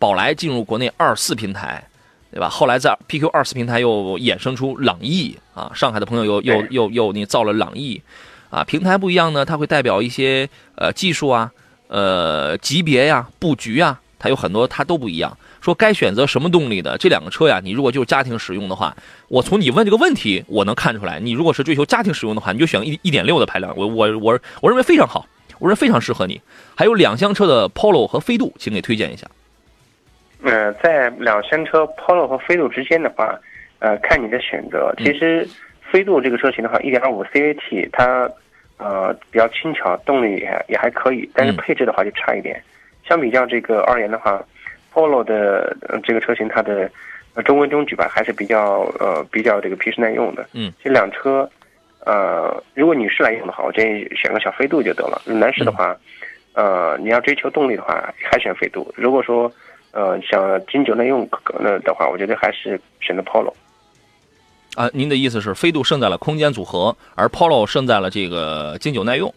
[0.00, 1.86] 宝来进入国内二四平台，
[2.32, 2.48] 对吧？
[2.48, 8.02] 后来在 PQ 二四平台又衍生出朗逸啊，上海的朋友又又又又你造了朗逸，
[8.52, 11.50] 啊，平台不一样呢，它会代表一些呃技术啊，
[11.88, 15.34] 呃级别呀、布局啊，它有很多它都不一样。
[15.62, 17.60] 说该选择什么动力的这两个车呀？
[17.64, 18.94] 你如果就是家庭使用的话，
[19.28, 21.18] 我从你问这个问题，我能看出来。
[21.18, 23.72] 你如果是追求家庭使用的话，你就选一一点六的排量。
[23.74, 25.26] 我我我我认为非常好，
[25.58, 26.38] 我认为非常适合你。
[26.74, 29.26] 还有两厢车的 Polo 和飞度，请给推荐一下。
[30.42, 33.38] 呃，在两厢车 Polo 和飞度之间的话，
[33.78, 34.92] 呃，看你的选择。
[34.98, 35.48] 其实
[35.92, 38.30] 飞度这个车型的话，一点五 CVT 它
[38.78, 42.60] 呃比较轻巧，动力也也还可以，但是配置的话就差一点。
[43.06, 44.42] 相比较这个而言的话。
[44.94, 45.74] Polo 的
[46.04, 46.86] 这个车型，它的
[47.46, 50.46] 中规中矩吧，还是比较呃比较这个皮实耐用的。
[50.52, 51.48] 嗯，这辆车，
[52.04, 55.18] 呃，如果女士来用的话，我建议选个小飞度就得了。
[55.24, 55.96] 男士的话，
[56.52, 58.92] 呃，你要追求动力的话，还选飞度。
[58.94, 59.50] 如果说
[59.92, 61.26] 呃想经久耐用
[61.58, 63.54] 那的话，我觉得还是选择 Polo。
[64.74, 69.32] 啊，您的意思是飞度胜在了空间组合，而 Polo 胜在了这个经久耐用？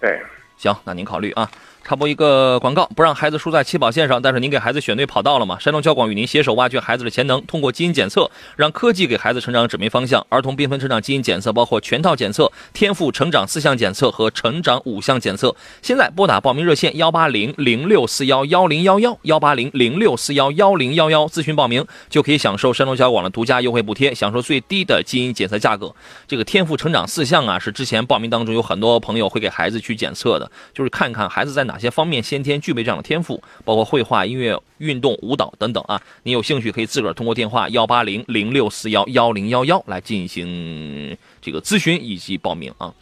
[0.00, 0.20] 对，
[0.56, 1.50] 行，那您考虑啊。
[1.88, 5.58] 插播一个广告，不让孩子输在起跑线上，但是您给孩子选对跑道了吗？
[5.58, 10.22] 山东交广与您携手挖掘孩子的潜能，通过基因检测，让科技给孩子成长指明方向。
[10.28, 15.56] 儿童缤纷成长基因检测包括全套检测、天赋成长四项检测和成长五项检测。
[15.80, 25.94] 现在拨打报名热线幺八零零六四幺幺零幺幺幺八零零六四幺幺零幺幺咨询报名，就可以享受山东交广的独家优惠补贴，享受最低的基因检测价格。
[26.26, 31.77] 这个天赋成长四项啊，是之前报名当中有很多朋友会给孩子去检测的，就是看看孩子在哪。
[31.78, 33.40] 哪些方面先天具备这样的天赋？
[33.64, 36.02] 包括绘画、音乐、运动、舞蹈等等啊！
[36.24, 42.92] 你有兴趣可以自个儿通过电话幺八零零六四幺幺零幺幺来进行这个咨询以及报名啊。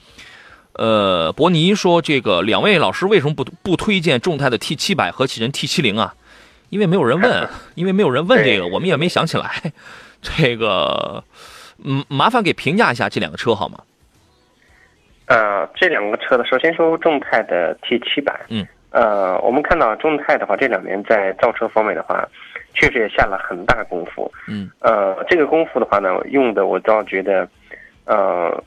[0.75, 6.15] 呃，伯尼说，这个两位老师为什么不不推荐众泰的 T 七百和启辰 T 七零啊？
[6.69, 9.73] 因为没有人问， 因为没有人问这个，我们也没想起来。
[10.21, 11.25] 这个，
[11.83, 13.79] 嗯，麻烦给评价一下这两个车好吗？
[15.27, 22.25] 呃，这两个车的，首先说众泰的 T 七百，嗯，呃，我们看到众泰的话，这两年在造车方面的话，
[22.75, 27.49] 确实也下了很大功夫，嗯，呃，这个功夫的话呢，用的我倒觉得，
[28.05, 28.63] 呃，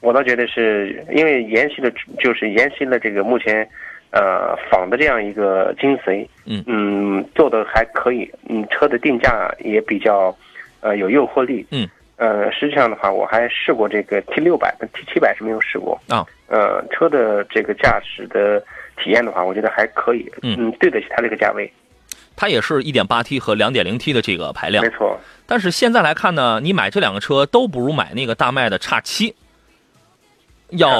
[0.00, 1.90] 我倒觉得是因为沿袭了，
[2.20, 3.68] 就是沿袭了这个目前，
[4.12, 6.62] 呃，仿的这样一个精髓，嗯。
[6.68, 10.32] 嗯，做的还可以，嗯，车的定价也比较，
[10.82, 11.88] 呃，有诱惑力，嗯。
[12.16, 16.24] 呃，实际上的话，我还试过这个 T 六百，T 七百是没有试过啊。
[16.48, 18.58] 呃，车的这个驾驶的
[18.96, 21.70] 体验的话，我觉得还可以，嗯，对得起它这个价位。
[22.34, 25.18] 它也是一点八 T 和两点零 T 的这个排量，没错。
[25.44, 29.34] 但是现在来看呢，你买这两个车都不如买那个大迈的叉七，
[30.70, 30.96] 要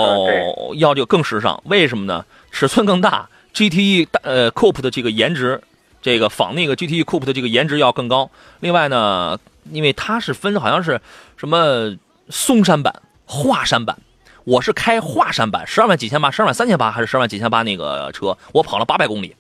[0.75, 1.63] 要就更时尚。
[1.65, 2.27] 为什么呢？
[2.51, 5.59] 尺寸更大，GTE 大呃 Coupe 的这个颜值，
[6.03, 8.31] 这个仿那个 GTE Coupe 的这个颜值要更高。
[8.61, 9.39] 另外呢。
[9.73, 11.01] 因为它是分好像是
[11.37, 11.97] 什么
[12.29, 13.99] 嵩山版、华山版，
[14.45, 19.35] 我是开华山版，十二万几千八，十二万三千八还是十二万几千八那个车，我跑了八百公里，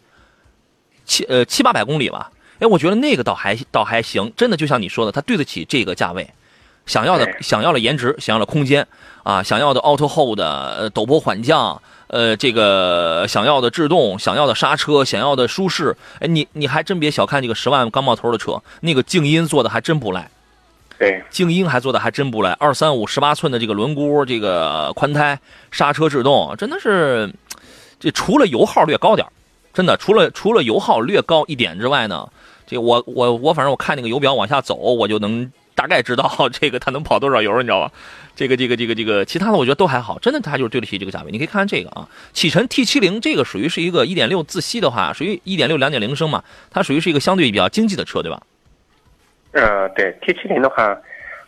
[1.04, 2.30] 七呃七八百公里吧。
[2.58, 6.32] 哎，我觉得那个倒还倒还行，真的就像你说的，它对得起这个价位，
[6.87, 8.87] 想要的想要的颜值，想要的空间
[9.22, 11.83] 啊，想要的 Auto Hold 的陡坡缓降。
[12.09, 20.31] 呃，这个想要的制动，想要的刹车，想要的舒适，哎，你你还真别小看这个十万刚冒头的车，那个静音做的还真不赖。
[21.01, 25.37] 对，静音还做的还真不赖，二三五十八寸的这个轮毂，这个宽胎，
[25.72, 27.29] 刹车制动，真的是，
[27.99, 29.27] 这除了油耗略高点
[29.75, 32.25] 真的除了除了油耗略高一点之外呢，
[32.68, 37.92] 这我我我反正我看那个油表往下走，我就能大概知道 这个它能跑多少油，你知道吧？
[38.34, 41.30] 这个这个这个这个，其他的我觉得都还好，真的它就是对得起这个价位。
[41.30, 48.42] 你可以看看这个啊，启辰 T 七零这个属于是一个1.6自吸的话，属于1.6 2.0升嘛，它属于是一个相对比较经济的车，对吧？
[49.52, 50.94] 呃，对 T 七零的话，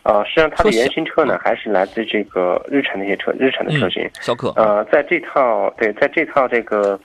[0.03, 4.09] 呃，实际上它的原型车呢，还是来自这个日产的一些车，日产的车型。
[4.21, 4.51] 逍客。
[4.55, 6.99] 呃，在这套对，在这套这个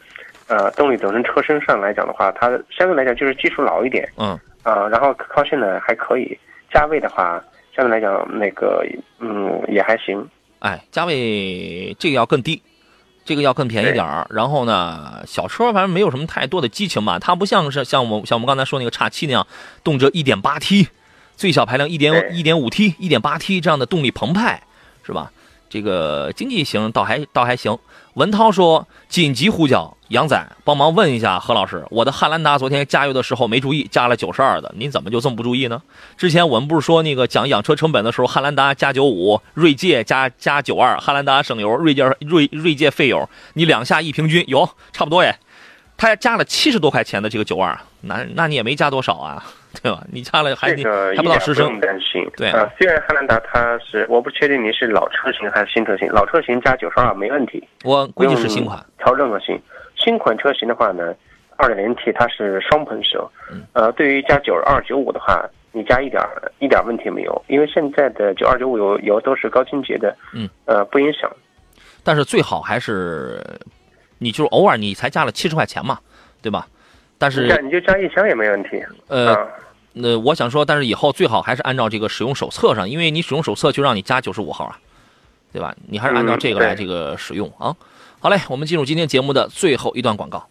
[0.49, 4.09] 呃动力总成车身上来讲的话，它相对来讲就是技术老一点。
[4.17, 4.39] 嗯。
[4.63, 6.39] 啊，然后可靠性呢还可以，
[6.75, 7.43] 价位的话
[7.75, 8.85] 相对来讲那个
[9.21, 10.29] 嗯也还行。
[10.59, 12.61] 哎，价位这个要更低，
[13.25, 14.27] 这个要更便宜点儿。
[14.31, 19.47] 然后呢，小车反正没有什么太多的激情吧，它不像是像我像我们刚才说那个叉七那样，
[19.83, 20.89] 动辄一点八 T，
[21.37, 24.63] 最小排量一点一点五 T、一点八 T 这样的动力澎湃，
[25.05, 25.31] 是吧？
[25.69, 27.79] 这个经济型倒还倒还行。
[28.15, 35.83] 文涛说：“紧急呼叫杨仔，帮忙问一下何老师，我的汉兰达昨天加油的时候没注意加了九十二的，您怎么就这么不注意呢？
[36.17, 45.37] 之前我们不是说那个讲养车成本的时候，汉兰达加九五，锐界加加九二，汉兰达省油，锐界锐锐界费油，你两下一平均，有差不多耶。
[45.97, 49.45] 他加了七十多块钱的这个九二，那那你也没加多少啊。”
[49.83, 50.05] 对吧？
[50.11, 52.25] 你差了还还不到十升，担心。
[52.37, 56.09] 对啊，虽然汉兰达它是，我不确定你是老车型还是新车型。
[56.13, 58.85] 老车型加九十二没问题，我估计是新款。
[58.99, 59.61] 调任何型，
[59.97, 61.15] 新款车型的话呢，
[61.57, 63.29] 二点零 T 它是双喷射。
[63.51, 63.63] 嗯。
[63.73, 66.23] 呃，对于加九二九五的话，你加一点
[66.61, 70.17] 一点问题没有，因为现在的九二九五油油都是高清洁的。
[70.33, 70.49] 嗯。
[70.67, 71.31] 呃，不影响。
[72.03, 73.43] 但是最好还是，
[74.19, 75.99] 你就是偶尔你才加了七十块钱嘛，
[76.43, 76.67] 对吧？
[77.25, 78.83] 但是你就加一箱也没问题。
[79.09, 79.35] 呃。
[79.97, 84.77] 那我想说，但是以后最好还是按照这个使用手册上，因为你使用手册就让你加九十五号啊，
[85.53, 85.73] 对吧？
[85.87, 87.77] 你还是按照这个来这个使用啊。
[88.19, 90.49] 好嘞，我们进入今天节目的最后一段广告。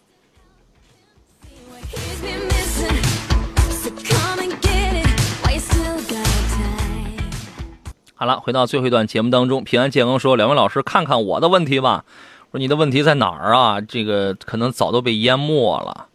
[8.14, 12.06] 好了，回到最后一段节目当中，平安健康说：“两位老师，看看我的问题吧。”
[12.50, 13.78] 说你的问题在哪儿啊？
[13.82, 16.06] 这个可能早都被淹没了，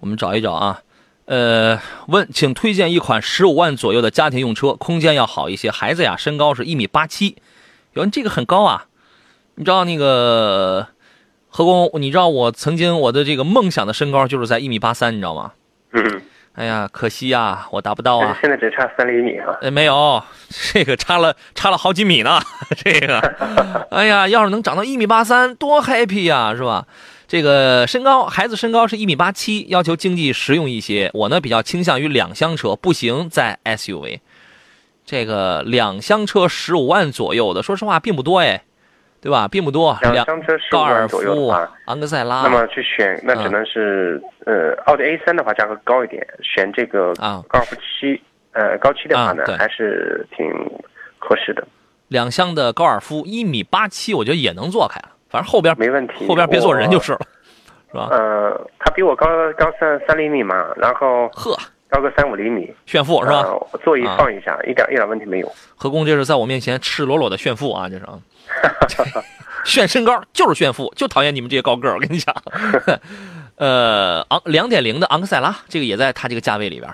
[0.00, 0.80] 我们找一找啊。
[1.26, 5.70] 呃，问，请推荐一款十五万左右的家庭用车，空间要好一些。
[5.70, 7.36] 孩子呀，身高是一米八七，
[7.94, 8.86] 有人，这个很高啊。
[9.56, 10.86] 你知道那个
[11.48, 11.90] 何工？
[11.94, 15.52] 你知道我曾经我的这个梦想的身高就是在一米八三，你知道吗？
[15.92, 16.22] 嗯。
[16.52, 18.38] 哎呀，可惜呀，我达不到啊。
[18.40, 19.52] 现在只差三厘米啊。
[19.60, 20.22] 哎，没有，
[20.72, 22.40] 这个差了差了好几米呢。
[22.82, 23.18] 这个，
[23.90, 26.86] 哎呀，要是能长到一米八三，多 happy 呀，是吧？
[27.28, 31.10] 这个身高，孩子身高是一米八七，要求经济实用一些。
[31.12, 34.20] 我呢比较倾向于两厢车，不行在 SUV。
[35.04, 38.62] 这个两厢车十五万左右的，说实话并不多哎，
[39.20, 39.48] 对吧？
[39.48, 39.98] 并不多。
[40.02, 42.42] 两厢车十五万左右的话，昂克赛拉。
[42.42, 48.20] 那么去选，那只能是呃，奥迪 A 三的话价格高一点，选这个啊高尔夫七，
[48.52, 50.46] 呃高七的话呢还是挺
[51.18, 51.66] 合适的。
[52.08, 55.10] 两厢的高尔夫一米八七，我觉得也能坐开了。
[55.28, 57.20] 反正后边没问题，后边别坐人就是了，
[57.90, 58.08] 是吧？
[58.10, 59.26] 呃，他比我高
[59.58, 61.56] 高三三厘米嘛，然后呵，
[61.88, 63.44] 高个三五厘米，炫富是吧？
[63.84, 65.52] 座椅放一下，一点一点问题没有。
[65.74, 68.18] 何工这是在我面前赤裸裸的炫富啊，这是啊，
[69.64, 71.94] 炫身高就是炫富，就讨厌你们这些高个儿。
[71.94, 72.34] 我跟你讲，
[73.56, 76.92] 呃，昂两点零的昂克赛拉，这个也在它这个价位里边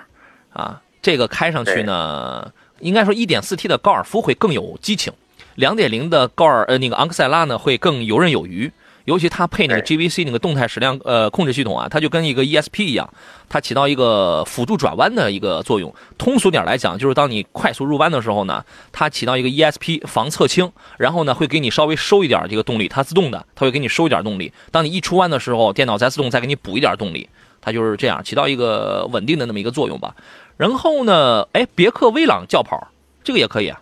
[0.52, 5.12] 啊，这个开上去呢，应该说一点四 T 的高尔夫会更有激情。
[5.56, 8.70] 两点零的高尔呃那个昂克赛拉呢会更游刃有余，
[9.04, 13.12] 尤其它配那个 GVC 那个动态矢量呃控制系统啊，它就跟一个 ESP 一样，
[13.48, 15.92] 它起到一个辅助转弯的一个作用。
[16.16, 24.52] 通俗点来讲，就是当你快速入弯的时候呢，它起到一个 ESP 防侧倾，然后呢会给你稍微收一点这个动力，它自动的，它会给你收一点动力。
[24.70, 27.28] 当你一出弯的时候，电脑再自动再给你补一点动力，
[27.60, 30.14] 它就是这样起到一个稳定的那么一个作用吧。
[30.56, 32.88] 然后呢，哎，别克威朗轿跑
[33.24, 33.80] 这个也可以啊。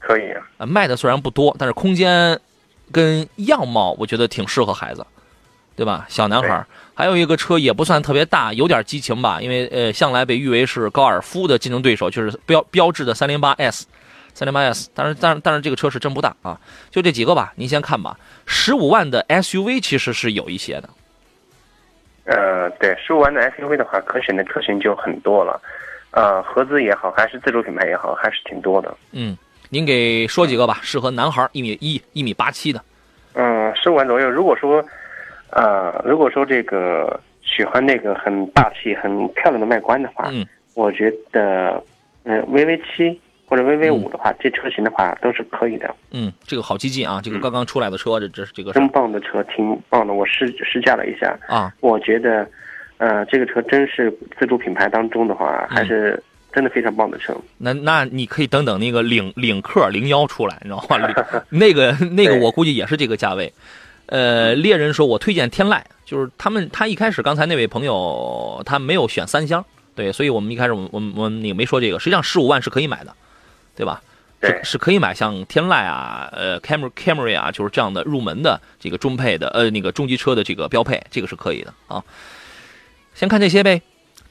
[0.00, 2.36] 可以啊，卖的虽然不多，但是空间
[2.90, 5.06] 跟样貌，我觉得挺适合孩子，
[5.76, 6.04] 对吧？
[6.08, 13.86] 小男孩还有一个车也不算特别大，有点激情吧，因为呃，向来被誉为是高尔夫的竞争对手，就是标标志的三零八 S，
[14.34, 14.90] 三零八 S。
[14.94, 16.58] 但是但但是这个车是真不大啊，
[16.90, 18.18] 就这几个吧，您先看吧。
[18.46, 20.90] 十五万的 SUV 其实是有一些的。
[22.24, 25.60] 呃，对，十五万的 SUV 的话，可选的车型就很多了，
[26.10, 28.96] 呃，合资也好，还是自主品牌也好，还是挺多的。
[29.12, 29.36] 嗯。
[29.72, 32.82] 您给说几个吧，适合男孩一米一、一米八七的。
[33.34, 34.28] 嗯，十五万左右。
[34.28, 34.84] 如果说，
[35.50, 40.44] 呃，如果说这个喜欢那个很大气、很漂亮的外观的话，嗯，
[40.74, 41.80] 我觉得，
[42.24, 45.94] 嗯，VV 七或者 VV 五的话，这车型的话都是可以的。
[46.10, 47.20] 嗯，这个好激进啊！
[47.22, 50.12] 这个刚刚出来的车，这这是这个真棒的车，挺棒的。
[50.12, 52.44] 我试试驾了一下啊，我觉得，
[52.98, 56.20] 呃，这个车真是自主品牌当中的话，还是
[56.52, 57.34] 真的非常棒的车。
[57.58, 61.42] 那那你可以等等那个领领克零幺出来，你知道吗？
[61.50, 63.52] 那个那个我估计也是这个价位。
[64.06, 73.14] 呃，猎人说我推荐天籁，就是他们他一开始刚才那位朋友他没有选三厢，对，所以我们一开始我们我们我们也没说这个，实际上十五万是可以买的，
[73.76, 74.02] 对吧？
[74.42, 82.02] 是是可以买像天籁啊，呃，Camry Camry 啊，就是这样的入门的这个中配的呃那个中级车的这个标配，这个是可以的啊。
[83.14, 83.82] 先看这些呗。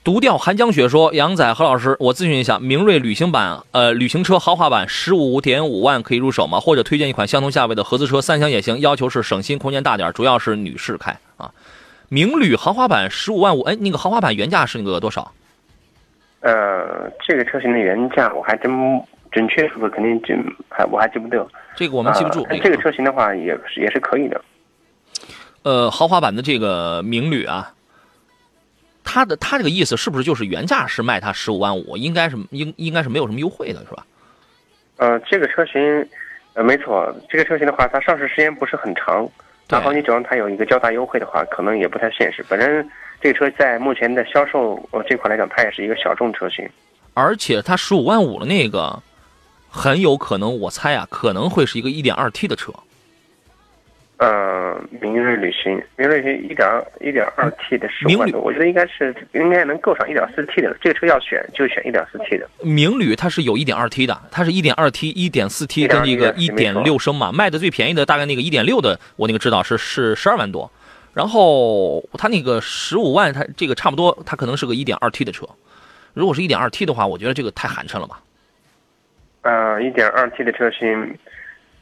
[0.03, 6.59] 独钓寒江雪说：“杨仔何老师，我咨询一下，明锐旅行版呃旅行车豪华版十五点五万可以入手吗？
[6.59, 11.51] 或者推荐一款相同价位的合资车，三厢也行，要求是省心、空间大点，主要是女士开啊。
[12.07, 15.31] 明旅豪华版十五万五，哎，那个豪华版原价是那个多少？
[16.41, 18.71] 呃，这个车型的原价我还真。”
[19.31, 20.33] 准确数字肯定记
[20.69, 22.43] 还我还记不得，这个我们记不住。
[22.63, 24.41] 这个车型的话也是也是可以的。
[25.61, 27.71] 呃，豪华版的这个明旅啊，
[29.11, 31.97] 它的他这个意思是不是就是原价是卖他十五万五？
[31.97, 34.05] 应该是应应该是没有什么优惠的是吧？
[34.97, 36.07] 呃，这个车型
[36.53, 39.27] 呃没错，这个车型的话它上市时间不是很长，
[39.67, 42.45] 然后你指望它有一个较大优惠的话，可能也不太现实。
[42.47, 42.87] 本身
[43.19, 46.69] 这个车在目前的销售呃这块来讲，它也是一个小众车型，
[47.15, 49.01] 而且它十五万五的那个。
[49.71, 52.73] 很有可能，我猜啊，可能会是一个一点二 T 的车。
[54.17, 54.48] 呃，
[55.01, 60.75] 明锐旅行，明锐旅行1.1 1.2T 的十万多，我觉得应该是应该能够上一点四 T 的。
[60.81, 62.49] 这个车要选就选一点四 T 的。
[62.61, 70.71] 明旅它是有一点二 T 的，它是一点二 T、一点四 T 跟那个一点六升嘛，卖的最便宜的大概那个一点六的，我那个知道是是十二万多。
[71.13, 75.47] 然后它那个十五万，它这个差不多，它可能是个一点二 T 的车。
[76.13, 78.21] 如果是一点二 T 的话，我觉得这个太寒碜了吧。
[79.41, 81.17] 呃，一点二 T 的车型，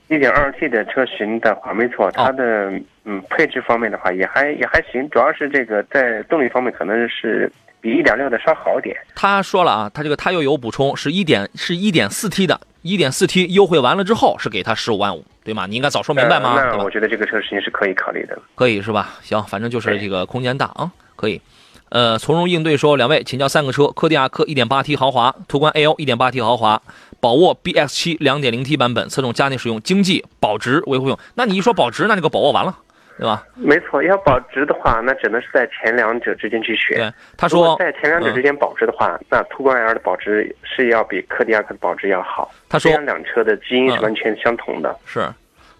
[0.10, 2.72] 一点二 T 的车型的话，没错，它的
[3.04, 7.52] 嗯配置方面的话也还也还行，主要是这个在动力方面可能是
[7.82, 8.96] 比一点六的稍好点。
[9.16, 15.66] 他说了啊，他这个他又有补充，是一点是一点四 T 的，一点四 T 优惠完了之后是给他十五万五，对吗？
[15.68, 16.56] 你应该早说明白吗？
[16.56, 19.16] 那我觉得这个车型是可以考虑的，可以是吧？
[19.22, 21.42] 行，反正就是这个空间大啊，可以。
[21.90, 26.82] 呃，从容应对说，两位请教三个车：柯迪亚克 1.8T 豪华、途观 L 1.8T 豪华、
[27.22, 31.18] 宝沃 BX7 2.0T 版本，侧重家庭使用、经济、保值、维护用。
[31.36, 32.78] 那你一说保值，那这个宝沃完了，
[33.18, 33.46] 对吧？
[33.56, 36.98] 没错，要保值的话，那只能是在前两者之间去选。
[36.98, 42.52] 对，他说在前两者之间保值的话，那途观 L 的保值是要比柯迪亚克的保值要好。
[42.68, 44.94] 他说两车的基因是完全相同的。
[45.06, 45.26] 是，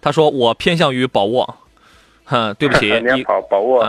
[0.00, 1.54] 他说我偏向于宝沃。
[2.24, 3.86] 哼，对不起， 你宝宝沃。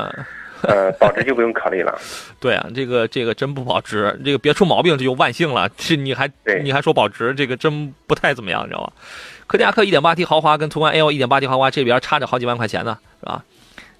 [0.63, 1.97] 呃，保值就不用考虑了。
[2.39, 5.69] 对啊，这个这个真不保值，这个别出毛病这就万幸了。
[5.77, 6.29] 这你还
[6.63, 8.93] 你还说保值，这个真不太怎么样，你知道吧？
[9.47, 13.43] 科迪亚克 1.8T 豪华跟途观 L 1.8T 豪华这边差着好几万块钱呢，是吧？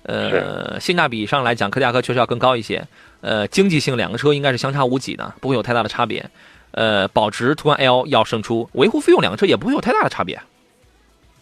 [0.03, 2.87] 呃，性价比上来讲，科迪亚克确实要更高一些。
[3.21, 6.29] 呃，经济性两个车应该是相差无几的，不会有太大的差别。
[6.71, 10.39] 呃，保值途观 L 要胜出，维护费用两个车也不会有太大的差别。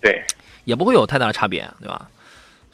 [0.01, 0.23] 对，
[0.63, 2.09] 也不会有太大的差别，对吧？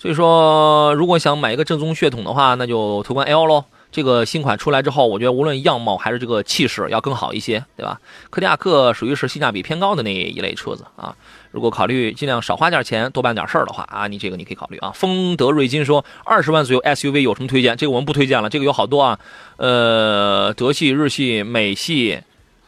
[0.04, 3.64] 所以说，如果想买一个正宗血统的话，那就途观 L 喽。
[3.90, 8.02] 这个新款出来之后，我觉得无论样貌还是这个气势要更好一些，对吧？
[8.30, 11.16] 柯迪亚克属于是性价比偏高的那一类车子啊。
[11.52, 14.92] 如果考虑尽量少花点钱，多办点事儿的话啊，你这个你可以考虑啊。
[14.94, 17.78] 丰德瑞金说，二十万左右 SUV 有什么推荐？
[17.78, 19.18] 这个我们不推荐了，这个有好多啊。
[19.56, 22.20] 呃，德系、日系、美系，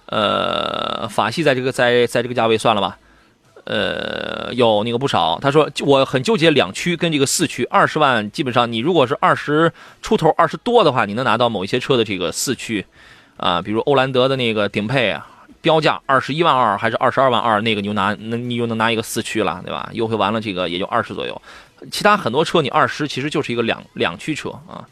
[0.06, 2.98] 呃，法系，在这个在在这个价位算了吧。
[3.66, 5.38] 呃，有那个不少。
[5.41, 12.86] 他说我很纠结两驱跟这个四驱，二十万基本上你如果是二十出头、二十多的话，你能拿到某一些车的这个四驱，
[13.38, 15.28] 啊，比如欧蓝德的那个顶配啊，
[15.61, 19.89] 标价二十一万二还是二十二万二，那个你就拿那你就能拿一个四驱了，对吧？
[19.93, 21.41] 优惠完了这个也就二十左右。
[21.91, 24.86] 其他很多车你二十其实就是一个两两驱车啊，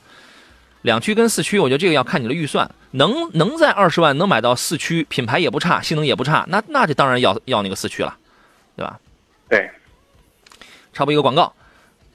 [0.82, 8.18] 两驱跟四驱，我觉得这个要看你的预算，能能在二十万能买到四驱，品牌也不差，性能也不差，那那这当然要要那个四驱了。
[8.76, 9.00] 对吧？
[9.50, 9.70] 对，
[10.94, 11.54] 插播一个广告。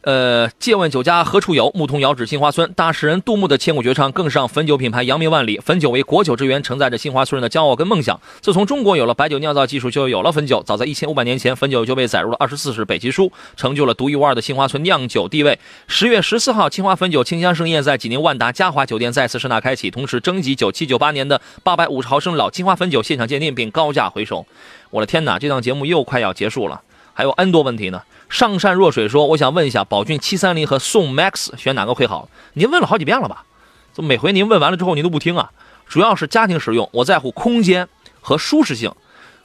[0.02, 1.70] 呃，借问酒家何处有？
[1.74, 2.72] 牧童遥指杏花村。
[2.74, 5.58] 大诗人杜牧的千古绝唱，更是让汾酒品牌扬名万里。
[5.58, 8.18] 汾酒为国酒之源，承载着杏花村人的骄傲跟梦想。
[8.40, 10.62] 自从中国有了白酒酿造技术，就有了汾酒。
[10.62, 15.58] 早在一千五百年前，汾酒就被载入了二十四史北齐书，成就了独一无二的杏花村酿酒地位。
[15.88, 24.46] 十月十四号，青花汾酒清香盛宴在济宁万达嘉华酒店再次盛大开启，同时征集九七九八年的八百五十毫升老青花汾酒现场鉴定，并高价回收。
[24.90, 26.80] 我的天哪，这档节目又快要结束了，
[27.18, 28.00] 还有 N 多问题呢。
[28.30, 32.28] 上善若水说：“我想问一下，宝骏七三零和宋 MAX 选哪个会好？
[32.52, 33.44] 您问了好几遍了吧？
[33.92, 35.50] 怎么每回您问完了之后您都不听啊？
[35.88, 37.88] 主要是家庭使用，我在乎空间
[38.20, 38.92] 和舒适性。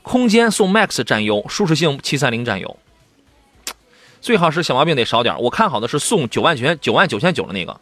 [0.03, 2.77] 空间宋 MAX 占优，舒适性七三零占优。
[4.21, 5.35] 最好是小毛病得少点。
[5.41, 7.79] 我看好的是宋九万九九万九千九的那个，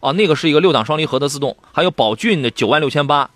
[0.00, 1.54] 啊，那个是一个六档双离合的自动。
[1.70, 3.28] 还有宝骏的九万六千八，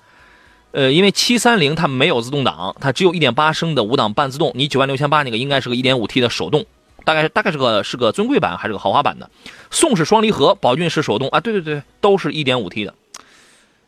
[0.73, 4.53] 呃，因为七三零它没有自动挡，它只有一点八升的五档半自动。
[4.55, 6.65] 你九万六千八那个应该是个一点五 T 的手动，
[7.05, 9.29] 大概大概是个是个尊贵版还是个豪华版的。
[9.71, 12.95] 宋是双离合，宝骏是手动啊，对对对，都是一点五 T 的。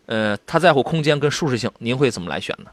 [0.06, 2.70] 呃，他在乎空间跟舒适性，您会怎么来选呢？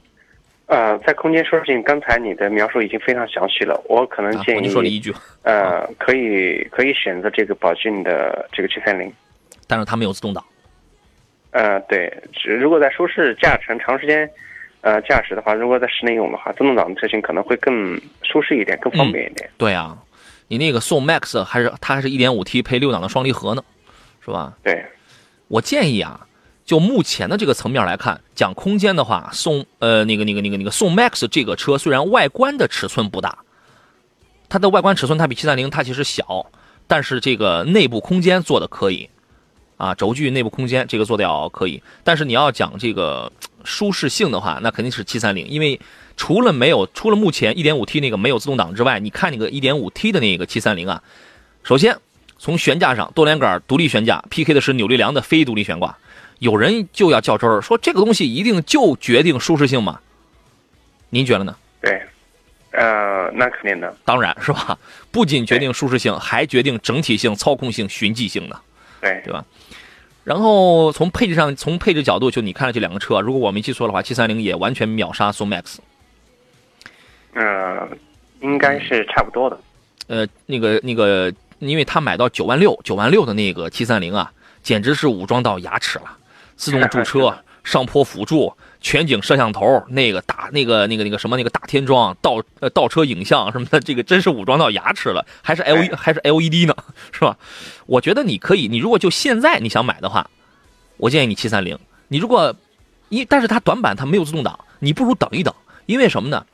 [0.67, 9.11] 呃，在空间舒适性，刚才你的描述已经非常详细了，我可能建议，你说了一句，呃，可以可以选择这个宝骏的这个七三零，
[9.67, 10.43] 但是它没有自动挡。
[11.57, 12.11] 呃，对，
[12.43, 14.29] 如果在舒适驾乘长时间，
[14.81, 19.49] 呃，驾驶的话，如果在室内用的话，自动挡的车型可能会更舒适一点，更方便一点。
[19.57, 19.97] 对啊，
[20.49, 23.63] 你那个宋 MAX 还是它还是一点五 T 配六档的双离合呢，
[24.23, 24.53] 是吧？
[24.63, 24.85] 对，
[25.47, 26.21] 我建议啊。
[26.63, 33.37] 就目前的这个层面来看，讲空间的话，宋呃那个那个那个那个宋 MAX 这个车虽然外观的尺寸不大，
[34.49, 36.45] 它的外观尺寸它比七三零它其实小，
[36.85, 39.09] 但是这个内部空间做的可以，
[39.77, 41.81] 啊轴距内部空间这个做的要可以。
[42.03, 43.31] 但是你要讲这个
[43.63, 45.79] 舒适性的话，那肯定是七三零，因为
[46.17, 51.01] 除了没有除了目前一点五 T 那个没有自动挡之外，你看那个一点五 T 的那个七三零啊，
[51.63, 51.97] 首先
[52.37, 55.97] 从悬架上多连杆独立悬架 PK 的是扭力梁的非独立悬挂。
[56.39, 59.99] 有人就要较真儿，说这个东西一定就决定舒适性吗？
[61.09, 61.55] 您觉得呢？
[61.81, 61.99] 对，
[62.71, 64.77] 呃，那肯定的，当然是吧。
[65.09, 68.61] 不仅决定舒适性，还决定整体性、操控性、循迹性的，
[69.01, 69.45] 对对吧？
[70.23, 75.77] 然后从配置上，从配置角度，就你看了这两个车，如果我没记错的话，七三零也完全秒杀宋 MAX。
[77.33, 77.87] 呃，
[78.41, 79.57] 应该是差不多的。
[80.07, 84.31] 呃，那个那个，因为他买到九万六，九万六的那个七三零啊，
[84.61, 86.17] 简直是武装到牙齿了。
[86.55, 96.75] 自动 驻车、上坡辅助、全景摄像头，那个大、那个、那个、那个什么、那个大天窗、倒呃倒车影像什么的，这个真是武装到牙齿了， 还是 L E 还是 L E D 呢，
[97.11, 97.37] 是吧？
[97.85, 100.29] 我觉得你可以，你如果就现在你想买的话，
[100.97, 101.77] 我建议你七三零。
[102.07, 102.55] 你如果，
[103.09, 105.53] 一但是它短板它没有自动挡，你不如等一等，
[105.85, 106.45] 因为什么呢？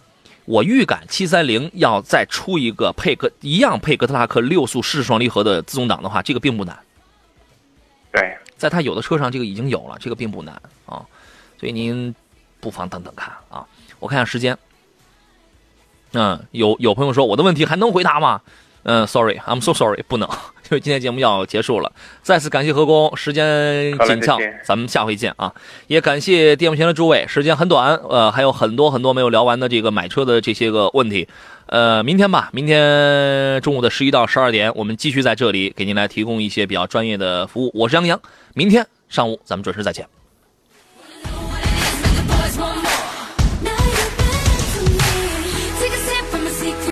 [0.46, 6.78] 我预感七三零要再出一个配个一样配格特拉克六速湿式双离合的自动挡的话，这个并不难。
[8.12, 8.36] 对。
[8.58, 10.54] 在它有的车上，这个已经有了，这个并不难
[10.86, 11.06] 啊，
[11.64, 12.14] 所以您
[12.60, 13.66] 不妨等等看啊。
[14.02, 14.58] 我看下时间，
[16.12, 18.42] 嗯，有有朋友说我的问题还能回答吗？
[18.84, 21.90] 嗯，sorry，I'm so sorry，不能，因为今天节目要结束了。
[22.22, 25.54] 再次感谢何工，时间紧俏，咱们下回见啊！
[25.88, 31.30] 也感谢电幕前的诸位，时间很短，呃，还有很多很多没有聊完的这个买车的这些个问题。
[31.68, 37.72] 呃，明天吧，明天中午的十一到十二点，我们继续在这里给您来提供一些比较专业的服务。
[37.74, 38.22] 我是杨洋，
[38.54, 40.06] 明天上午咱们准时再见。